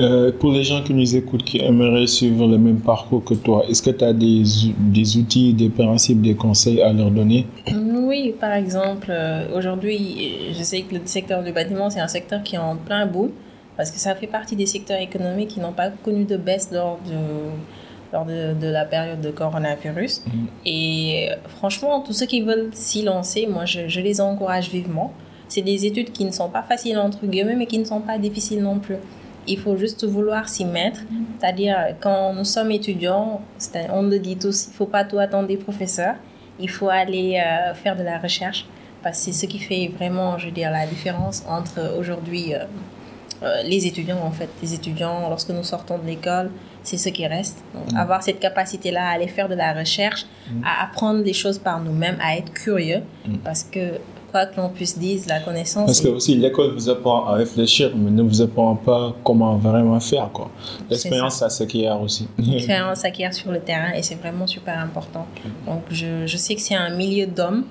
[0.00, 3.64] Euh, pour les gens qui nous écoutent, qui aimeraient suivre le même parcours que toi,
[3.68, 4.42] est-ce que tu as des,
[4.78, 7.46] des, outils, des principes, des conseils à leur donner?
[7.74, 9.12] Oui, par exemple,
[9.54, 13.06] aujourd'hui, je sais que le secteur du bâtiment, c'est un secteur qui est en plein
[13.06, 13.32] bout
[13.76, 16.98] parce que ça fait partie des secteurs économiques qui n'ont pas connu de baisse lors
[17.06, 17.16] de,
[18.12, 20.24] lors de, de la période de coronavirus.
[20.26, 20.30] Mm.
[20.66, 25.12] Et franchement, tous ceux qui veulent s'y lancer, moi, je, je, les encourage vivement.
[25.48, 28.18] C'est des études qui ne sont pas faciles entre guillemets, mais qui ne sont pas
[28.18, 28.96] difficiles non plus.
[29.46, 31.00] Il faut juste vouloir s'y mettre.
[31.38, 33.40] C'est-à-dire, quand nous sommes étudiants,
[33.90, 36.14] on le dit tous, il ne faut pas tout attendre des professeurs.
[36.60, 38.66] Il faut aller euh, faire de la recherche.
[39.02, 42.54] Parce que c'est ce qui fait vraiment, je veux dire, la différence entre aujourd'hui...
[42.54, 42.64] Euh,
[43.42, 44.48] euh, les étudiants, en fait.
[44.62, 46.50] Les étudiants, lorsque nous sortons de l'école,
[46.82, 47.58] c'est ce qui reste.
[47.74, 47.96] Mm.
[47.96, 50.62] Avoir cette capacité-là à aller faire de la recherche, mm.
[50.64, 53.02] à apprendre des choses par nous-mêmes, à être curieux.
[53.26, 53.36] Mm.
[53.44, 53.98] Parce que,
[54.30, 55.86] quoi que l'on puisse dire, la connaissance.
[55.86, 59.98] Parce que aussi, l'école vous apprend à réfléchir, mais ne vous apprend pas comment vraiment
[60.00, 60.30] faire.
[60.32, 60.50] quoi.
[60.88, 62.28] L'expérience, ça, s'acquiert aussi.
[62.38, 65.26] L'expérience s'acquiert sur le terrain et c'est vraiment super important.
[65.66, 67.64] Donc, je, je sais que c'est un milieu d'hommes.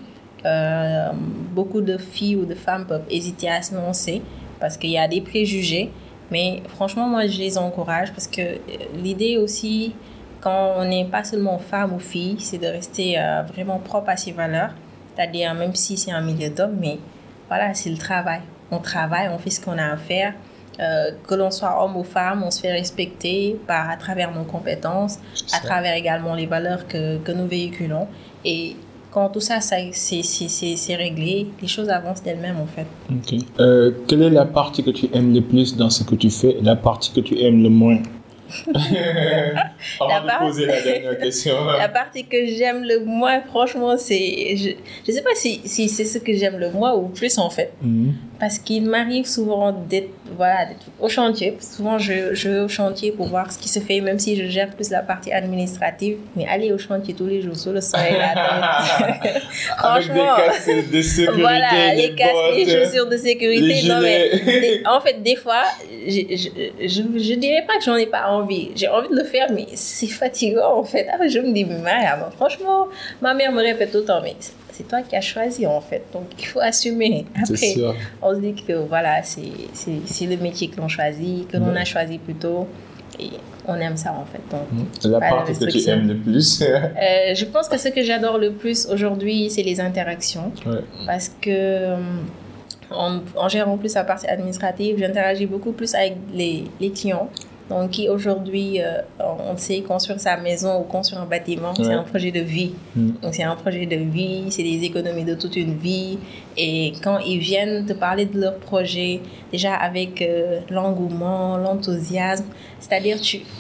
[0.44, 1.10] Euh,
[1.54, 4.24] beaucoup de filles ou de femmes peuvent hésiter à se lancer
[4.62, 5.92] parce qu'il y a des préjugés.
[6.32, 8.58] Mais franchement, moi, je les encourage parce que euh,
[8.96, 9.94] l'idée aussi,
[10.40, 14.16] quand on n'est pas seulement femme ou fille, c'est de rester euh, vraiment propre à
[14.16, 14.72] ses valeurs.
[15.14, 17.00] C'est-à-dire, même si c'est un milieu d'hommes, mais
[17.50, 18.42] voilà, c'est le travail.
[18.72, 20.34] On travaille, on fait ce qu'on a à faire.
[20.80, 24.46] Euh, que l'on soit homme ou femme, on se fait respecter par, à travers nos
[24.46, 25.20] compétences,
[25.54, 28.08] à travers également les valeurs que, que nous véhiculons.
[28.46, 28.78] Et
[29.12, 32.88] quand tout ça, ça c'est réglé, les choses avancent d'elles-mêmes en fait.
[33.60, 36.58] Euh, quelle est la partie que tu aimes le plus dans ce que tu fais
[36.58, 38.00] et la partie que tu aimes le moins?
[40.00, 41.54] Avant de poser la dernière question.
[41.78, 44.58] la partie que j'aime le moins, franchement, c'est.
[44.58, 44.70] Je
[45.08, 47.72] ne sais pas si, si c'est ce que j'aime le moins ou plus en fait.
[47.82, 48.14] Mhm.
[48.42, 50.70] Parce qu'il m'arrive souvent d'être voilà,
[51.00, 51.56] au chantier.
[51.60, 54.50] Souvent, je, je vais au chantier pour voir ce qui se fait, même si je
[54.50, 56.18] gère plus la partie administrative.
[56.36, 58.82] Mais aller au chantier tous les jours sous le soleil, là,
[59.78, 60.34] franchement.
[60.34, 61.42] Avec des casques de sécurité.
[61.42, 63.88] Voilà, les casques, les chaussures de sécurité.
[63.88, 65.64] Non, mais, en fait, des fois,
[66.08, 66.22] je,
[66.82, 70.08] je dirais pas que j'en ai pas envie j'ai envie de le faire, mais c'est
[70.08, 71.08] fatigant en fait.
[71.12, 72.88] Ah, je me dis, mais franchement,
[73.22, 74.36] ma mère me répète tout le temps, mais
[74.72, 76.04] c'est toi qui as choisi en fait.
[76.14, 77.26] Donc il faut assumer.
[77.36, 77.76] Après,
[78.22, 82.18] on se dit que voilà, c'est le métier que l'on choisit, que l'on a choisi
[82.18, 82.68] plutôt.
[83.20, 83.30] Et
[83.68, 84.42] on aime ça en fait.
[84.50, 88.38] Donc, la partie que tu aimes le plus euh, Je pense que ce que j'adore
[88.38, 90.52] le plus aujourd'hui, c'est les interactions.
[91.06, 91.96] Parce que
[92.90, 97.30] en, en, gérant plus la partie administrative, j'interagis beaucoup plus avec les, les clients.
[97.72, 102.04] Donc, qui aujourd'hui, euh, on sait construire sa maison ou construire un bâtiment, c'est un
[102.04, 102.74] projet de vie.
[102.98, 103.12] Mm.
[103.22, 106.18] Donc, c'est un projet de vie, c'est des économies de toute une vie.
[106.58, 109.22] Et quand ils viennent te parler de leur projet,
[109.54, 112.44] déjà avec euh, l'engouement, l'enthousiasme,
[112.82, 113.18] c'est-à-dire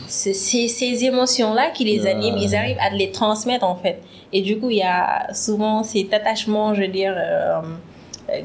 [0.07, 4.01] c'est ces émotions-là qui les animent, ils arrivent à les transmettre en fait.
[4.33, 7.61] Et du coup, il y a souvent cet attachement, je veux dire, euh,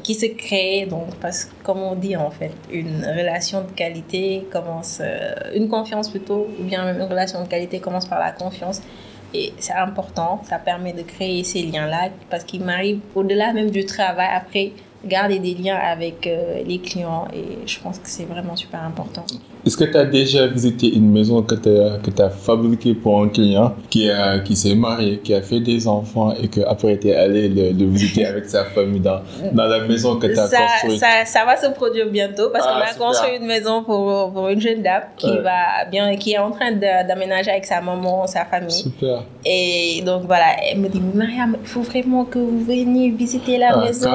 [0.03, 0.85] qui se crée.
[0.89, 5.67] Donc, parce que, comme on dit en fait, une relation de qualité commence, euh, une
[5.67, 8.81] confiance plutôt, ou bien une relation de qualité commence par la confiance.
[9.33, 13.85] Et c'est important, ça permet de créer ces liens-là parce qu'il m'arrive au-delà même du
[13.85, 14.71] travail, après,
[15.05, 19.25] garder des liens avec euh, les clients et je pense que c'est vraiment super important.
[19.67, 23.75] Est-ce que tu as déjà visité une maison que tu as, fabriquée pour un client
[23.89, 27.49] qui, a, qui s'est marié, qui a fait des enfants et qu'après tu es allé
[27.49, 29.19] le, visiter avec sa famille dans,
[29.51, 30.99] dans la maison que tu as construite?
[31.01, 34.47] ça, ça, va se produire bientôt parce qu'on ah, a construit une maison pour, pour
[34.47, 38.45] une jeune dame qui, va bien, qui est en train d'aménager avec sa maman, sa
[38.45, 38.71] famille.
[38.71, 39.23] Super.
[39.43, 43.73] Et donc voilà, elle me dit Mariam, il faut vraiment que vous veniez visiter la
[43.73, 44.11] ah, maison.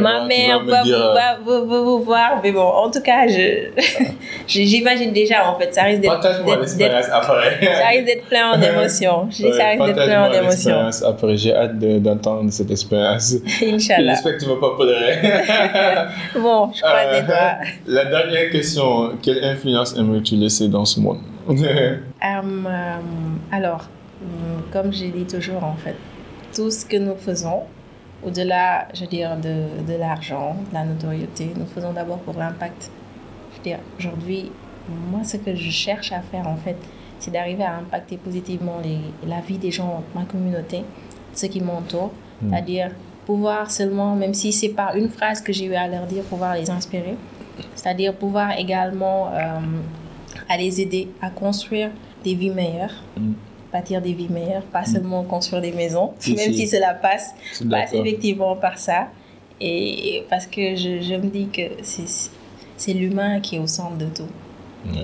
[0.00, 2.40] Ma mère va, va, vous voir.
[2.42, 3.68] Mais bon, en tout cas, je,
[4.46, 5.74] j'y j'imagine déjà, en fait.
[5.74, 6.22] Ça risque d'être.
[6.22, 8.52] Ça risque d'être plein.
[8.54, 10.90] Je dis, ça risque d'être plein d'émotions.
[11.06, 13.34] Après, j'ai hâte d'entendre cette expérience.
[13.62, 14.14] Inch'Allah.
[14.14, 15.16] J'espère que tu ne vas pas pleurer.
[16.40, 17.66] bon, je crois euh, toi.
[17.86, 21.18] La dernière question quelle influence aimerais-tu laisser dans ce monde?
[21.48, 22.96] Euh, euh,
[23.52, 23.88] Alors,
[24.20, 25.96] mm, comme j'ai dit toujours, en fait,
[26.54, 27.62] tout ce que nous faisons,
[28.24, 32.90] au-delà, je veux dire, de, de l'argent, de la notoriété, nous faisons d'abord pour l'impact.
[33.52, 34.50] Je veux dire, aujourd'hui,
[35.10, 36.76] moi, ce que je cherche à faire, en fait,
[37.18, 40.82] c'est d'arriver à impacter positivement les, la vie des gens, ma communauté,
[41.32, 42.12] ceux qui m'entourent.
[42.42, 42.50] Hmm.
[42.50, 42.90] C'est-à-dire
[43.24, 46.54] pouvoir seulement, même si c'est pas une phrase que j'ai eu à leur dire, pouvoir
[46.54, 47.16] les inspirer.
[47.74, 49.58] C'est-à-dire pouvoir également euh,
[50.48, 51.90] à les aider à construire
[52.22, 53.02] des vies meilleures.
[53.16, 53.32] Hmm.
[53.72, 54.86] bâtir des vies meilleures, pas hmm.
[54.86, 56.66] seulement construire des maisons, même si.
[56.66, 57.34] cela passe,
[57.70, 59.08] passe effectivement par ça.
[59.58, 61.62] Et parce que je, je me dis que
[62.76, 64.28] c'est l'humain qui est au centre de tout.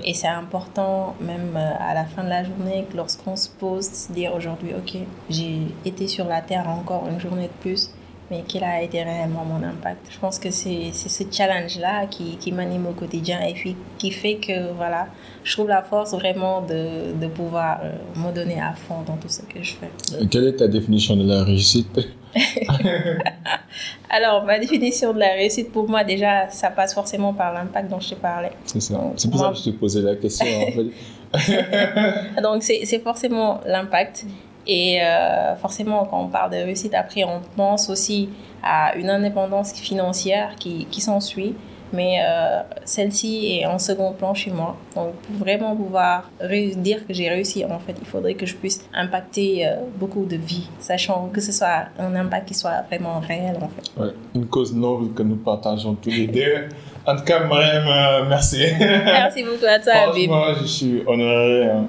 [0.05, 4.11] Et c'est important, même euh, à la fin de la journée, lorsqu'on se pose, se
[4.11, 4.95] dire aujourd'hui, OK,
[5.29, 7.89] j'ai été sur la Terre encore une journée de plus,
[8.31, 10.07] mais quel a été réellement mon impact?
[10.09, 14.35] Je pense que c'est ce challenge-là qui, qui m'anime au quotidien et puis qui fait
[14.35, 15.07] que, voilà,
[15.43, 19.29] je trouve la force vraiment de, de pouvoir euh, me donner à fond dans tout
[19.29, 20.27] ce que je fais.
[20.27, 21.99] Quelle est ta définition de la réussite?
[24.09, 27.99] Alors, ma définition de la réussite, pour moi, déjà, ça passe forcément par l'impact dont
[27.99, 28.51] je te parlais.
[28.65, 28.99] C'est ça.
[29.15, 30.45] C'est pour ça que je te posais la question.
[30.45, 32.41] en fait.
[32.41, 34.25] Donc, c'est forcément l'impact.
[34.65, 38.29] Et euh, forcément, quand on parle de réussite, après, on pense aussi
[38.63, 41.53] à une indépendance financière qui, qui s'ensuit
[41.93, 44.75] mais euh, celle-ci est en second plan chez moi.
[44.95, 46.29] Donc, pour vraiment pouvoir
[46.75, 50.35] dire que j'ai réussi, en fait, il faudrait que je puisse impacter euh, beaucoup de
[50.35, 54.01] vies, sachant que ce soit un impact qui soit vraiment réel, en fait.
[54.01, 56.67] Ouais, une cause noble que nous partageons tous les deux.
[57.05, 58.63] En tout cas, Mariam, euh, merci.
[58.79, 61.65] Merci beaucoup à toi, Franchement, je suis honoré.
[61.65, 61.85] Hein,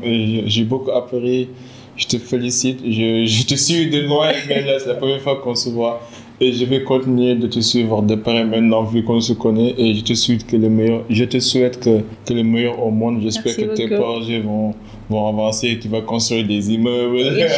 [0.46, 1.50] j'ai beaucoup appris.
[1.96, 2.80] Je te félicite.
[2.84, 6.00] Je, je te suis de loin, mais là, c'est la première fois qu'on se voit.
[6.40, 9.74] Et je vais continuer de te suivre de près maintenant, vu qu'on se connaît.
[9.78, 12.90] Et je te souhaite que le meilleur, je te souhaite que, que le meilleur au
[12.90, 13.20] monde.
[13.22, 14.74] J'espère que tes projets vont,
[15.08, 17.34] vont avancer et tu vas construire des immeubles.
[17.34, 17.48] Des,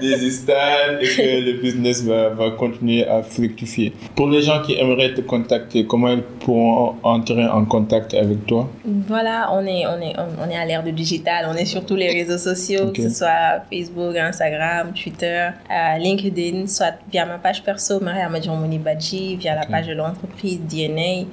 [0.00, 3.92] des stades et que le business va, va continuer à fructifier.
[4.14, 8.70] Pour les gens qui aimeraient te contacter, comment ils pourront entrer en contact avec toi?
[8.84, 11.46] Voilà, on est, on est, on est à l'ère du digital.
[11.48, 16.66] On est sur tous les réseaux sociaux, que ce soit Facebook, Instagram, Twitter, euh, LinkedIn,
[16.66, 21.26] soit via ma page perso, Maria Madjomouni Badji, via la page de l'entreprise DNA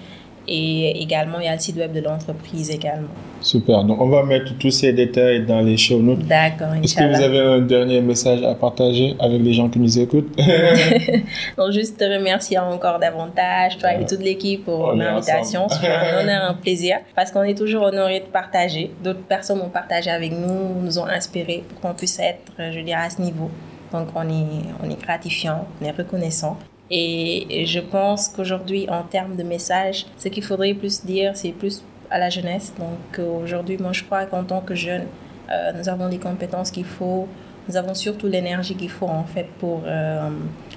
[0.50, 3.10] et également il y a le site web de l'entreprise également.
[3.42, 6.26] Super, donc on va mettre tous ces détails dans les show notes.
[6.28, 10.00] D'accord, Est-ce que vous avez un dernier message à partager avec les gens qui nous
[10.00, 10.36] écoutent?
[11.58, 15.68] Donc juste te remercier encore davantage, toi et toute l'équipe pour l'invitation.
[15.70, 18.92] C'est un honneur, un plaisir parce qu'on est toujours honoré de partager.
[19.04, 23.06] D'autres personnes ont partagé avec nous, nous ont inspiré pour qu'on puisse être, je dirais,
[23.06, 23.50] à ce niveau.
[23.94, 26.58] Donc on est, on est gratifiant, on est reconnaissant.
[26.92, 31.84] Et je pense qu'aujourd'hui, en termes de message, ce qu'il faudrait plus dire, c'est plus
[32.10, 32.74] à la jeunesse.
[32.80, 35.06] Donc aujourd'hui, moi je crois qu'en tant que jeune,
[35.52, 37.28] euh, nous avons les compétences qu'il faut,
[37.68, 40.30] nous avons surtout l'énergie qu'il faut en fait pour euh,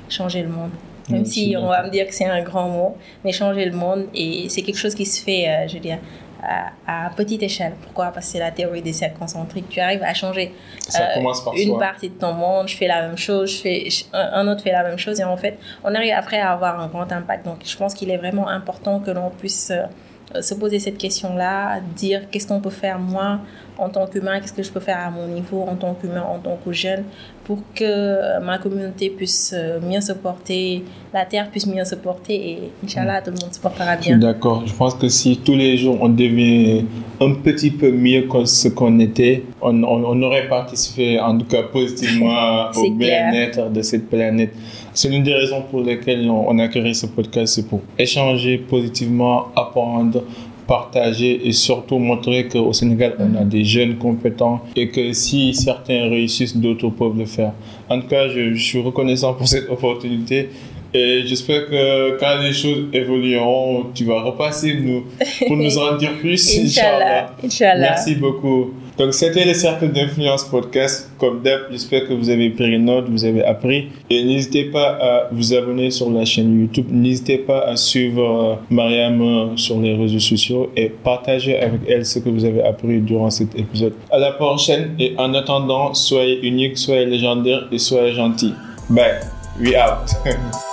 [0.08, 0.70] changer le monde.
[1.10, 4.06] Même si on va me dire que c'est un grand mot, mais changer le monde,
[4.14, 5.98] et c'est quelque chose qui se fait, euh, je veux dire,
[6.42, 7.74] à, petite échelle.
[7.82, 8.06] Pourquoi?
[8.06, 9.68] Parce que c'est la théorie des cercles concentriques.
[9.68, 10.54] Tu arrives à changer
[10.98, 11.22] euh,
[11.56, 14.72] une partie de ton monde, je fais la même chose, je fais, un autre fait
[14.72, 17.44] la même chose, et en fait, on arrive après à avoir un grand impact.
[17.44, 21.80] Donc, je pense qu'il est vraiment important que l'on puisse euh, se poser cette question-là,
[21.94, 23.40] dire qu'est-ce qu'on peut faire moi
[23.78, 26.38] en tant qu'humain, qu'est-ce que je peux faire à mon niveau en tant qu'humain, en
[26.38, 27.04] tant que jeune,
[27.44, 32.34] pour que ma communauté puisse euh, mieux se porter, la terre puisse mieux se porter
[32.34, 34.16] et Inch'Allah, tout le monde se portera bien.
[34.18, 34.62] D'accord.
[34.66, 36.84] Je pense que si tous les jours on devient
[37.20, 41.62] un petit peu mieux que ce qu'on était, on, on, aurait participé en tout cas
[41.64, 44.54] positivement au bien-être de cette planète.
[44.94, 49.46] C'est l'une des raisons pour lesquelles on a créé ce podcast, c'est pour échanger positivement,
[49.56, 50.22] apprendre,
[50.66, 56.08] partager et surtout montrer qu'au Sénégal, on a des jeunes compétents et que si certains
[56.08, 57.52] réussissent, d'autres peuvent le faire.
[57.88, 60.48] En tout cas, je, je suis reconnaissant pour cette opportunité
[60.94, 65.04] et j'espère que quand les choses évolueront, tu vas repasser nous,
[65.46, 66.58] pour nous en dire plus.
[66.64, 67.34] Inch'Allah.
[67.42, 67.90] Inch'Allah.
[67.90, 68.72] Merci beaucoup.
[68.98, 71.10] Donc, c'était le Cercle d'Influence Podcast.
[71.18, 73.88] Comme d'hab, j'espère que vous avez pris note, vous avez appris.
[74.10, 76.86] Et n'hésitez pas à vous abonner sur la chaîne YouTube.
[76.90, 82.18] N'hésitez pas à suivre euh, Mariam sur les réseaux sociaux et partager avec elle ce
[82.18, 83.94] que vous avez appris durant cet épisode.
[84.10, 88.52] À la prochaine et en attendant, soyez unique, soyez légendaire et soyez gentil.
[88.90, 89.20] Bye.
[89.58, 90.10] We out.